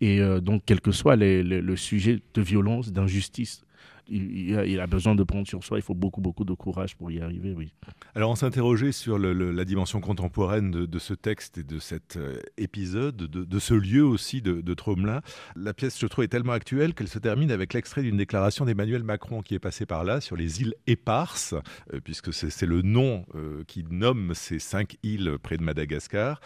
Et 0.00 0.20
euh, 0.20 0.40
donc, 0.40 0.62
quel 0.64 0.80
que 0.80 0.92
soit 0.92 1.16
le 1.16 1.76
sujet 1.76 2.22
de 2.32 2.40
violence, 2.40 2.90
d'injustice 2.90 3.62
il, 4.08 4.80
a, 4.80 4.86
besoin 4.86 5.14
de 5.14 5.22
prendre 5.22 5.46
sur 5.46 5.62
soi. 5.64 5.78
Il 5.78 5.82
faut 5.82 5.94
beaucoup, 5.94 6.20
beaucoup 6.20 6.44
de 6.44 6.54
courage 6.54 6.96
pour 6.96 7.10
y 7.10 7.20
arriver, 7.20 7.52
oui. 7.56 7.72
Alors, 8.14 8.30
on 8.30 8.34
s'interrogeait 8.34 8.92
sur 8.92 9.18
la 9.18 9.64
dimension 9.64 10.00
contemporaine 10.00 10.70
de, 10.70 10.98
ce 10.98 11.14
texte 11.14 11.58
et 11.58 11.62
de 11.62 11.78
cet 11.78 12.16
euh, 12.16 12.38
épisode, 12.56 13.16
de, 13.16 13.58
ce 13.58 13.74
lieu 13.74 14.04
aussi 14.04 14.42
de, 14.42 14.60
de 14.60 14.74
Tromelin. 14.74 15.20
La 15.56 15.74
pièce, 15.74 15.98
je 15.98 16.06
trouve, 16.06 16.24
est 16.24 16.28
tellement 16.28 16.52
actuelle 16.52 16.94
qu'elle 16.94 17.08
se 17.08 17.18
termine 17.18 17.50
avec 17.50 17.74
l'extrait 17.74 18.02
d'une 18.02 18.16
déclaration 18.16 18.64
d'Emmanuel 18.64 19.02
Macron 19.02 19.42
qui 19.42 19.54
est 19.54 19.58
passé 19.60 19.86
par 19.86 20.04
là 20.04 20.20
sur 20.20 20.36
les 20.36 20.62
îles 20.62 20.74
éparses, 20.86 21.54
euh, 21.92 22.00
puisque 22.02 22.32
c'est 22.32 22.66
le 22.66 22.82
nom 22.82 23.24
euh, 23.34 23.64
qui 23.66 23.84
nomme 23.90 24.32
ces 24.34 24.58
cinq 24.58 24.96
îles 25.02 25.36
près 25.42 25.56
de 25.56 25.62
Madagascar, 25.62 26.40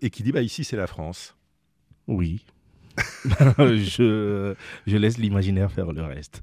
et 0.00 0.10
qui 0.10 0.22
dit 0.22 0.32
bah, 0.32 0.42
ici, 0.42 0.64
c'est 0.64 0.76
la 0.76 0.86
France. 0.86 1.36
Oui. 2.06 2.44
je, 3.58 4.54
je 4.86 4.96
laisse 4.96 5.18
l'imaginaire 5.18 5.70
faire 5.70 5.92
le 5.92 6.02
reste. 6.02 6.42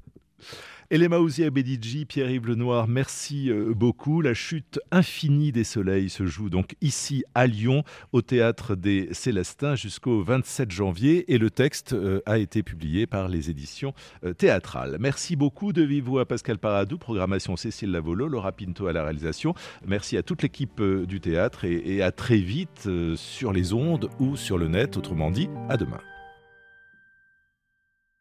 Elema 0.90 1.18
Ouzi 1.18 1.44
Abedidji, 1.44 2.04
Pierre-Yves 2.04 2.46
Lenoir, 2.46 2.86
merci 2.88 3.50
euh, 3.50 3.72
beaucoup. 3.74 4.20
La 4.20 4.34
chute 4.34 4.78
infinie 4.90 5.50
des 5.50 5.64
soleils 5.64 6.10
se 6.10 6.26
joue 6.26 6.50
donc 6.50 6.76
ici 6.82 7.24
à 7.34 7.46
Lyon, 7.46 7.84
au 8.12 8.20
théâtre 8.20 8.76
des 8.76 9.08
Célestins, 9.12 9.76
jusqu'au 9.76 10.22
27 10.22 10.70
janvier. 10.70 11.32
Et 11.32 11.38
le 11.38 11.50
texte 11.50 11.94
euh, 11.94 12.20
a 12.26 12.38
été 12.38 12.62
publié 12.62 13.06
par 13.06 13.28
les 13.28 13.48
éditions 13.48 13.94
euh, 14.24 14.34
théâtrales. 14.34 14.98
Merci 15.00 15.36
beaucoup 15.36 15.72
de 15.72 15.82
vive 15.82 16.18
à 16.18 16.26
Pascal 16.26 16.58
Paradou, 16.58 16.98
programmation 16.98 17.56
Cécile 17.56 17.90
Lavolo, 17.90 18.28
Laura 18.28 18.52
Pinto 18.52 18.86
à 18.86 18.92
la 18.92 19.02
réalisation. 19.02 19.54
Merci 19.86 20.18
à 20.18 20.22
toute 20.22 20.42
l'équipe 20.42 20.82
du 20.82 21.18
théâtre 21.18 21.64
et 21.64 22.02
à 22.02 22.12
très 22.12 22.38
vite 22.38 22.88
sur 23.16 23.52
les 23.52 23.72
ondes 23.72 24.10
ou 24.20 24.36
sur 24.36 24.58
le 24.58 24.68
net. 24.68 24.98
Autrement 24.98 25.30
dit, 25.30 25.48
à 25.70 25.78
demain. 25.78 26.00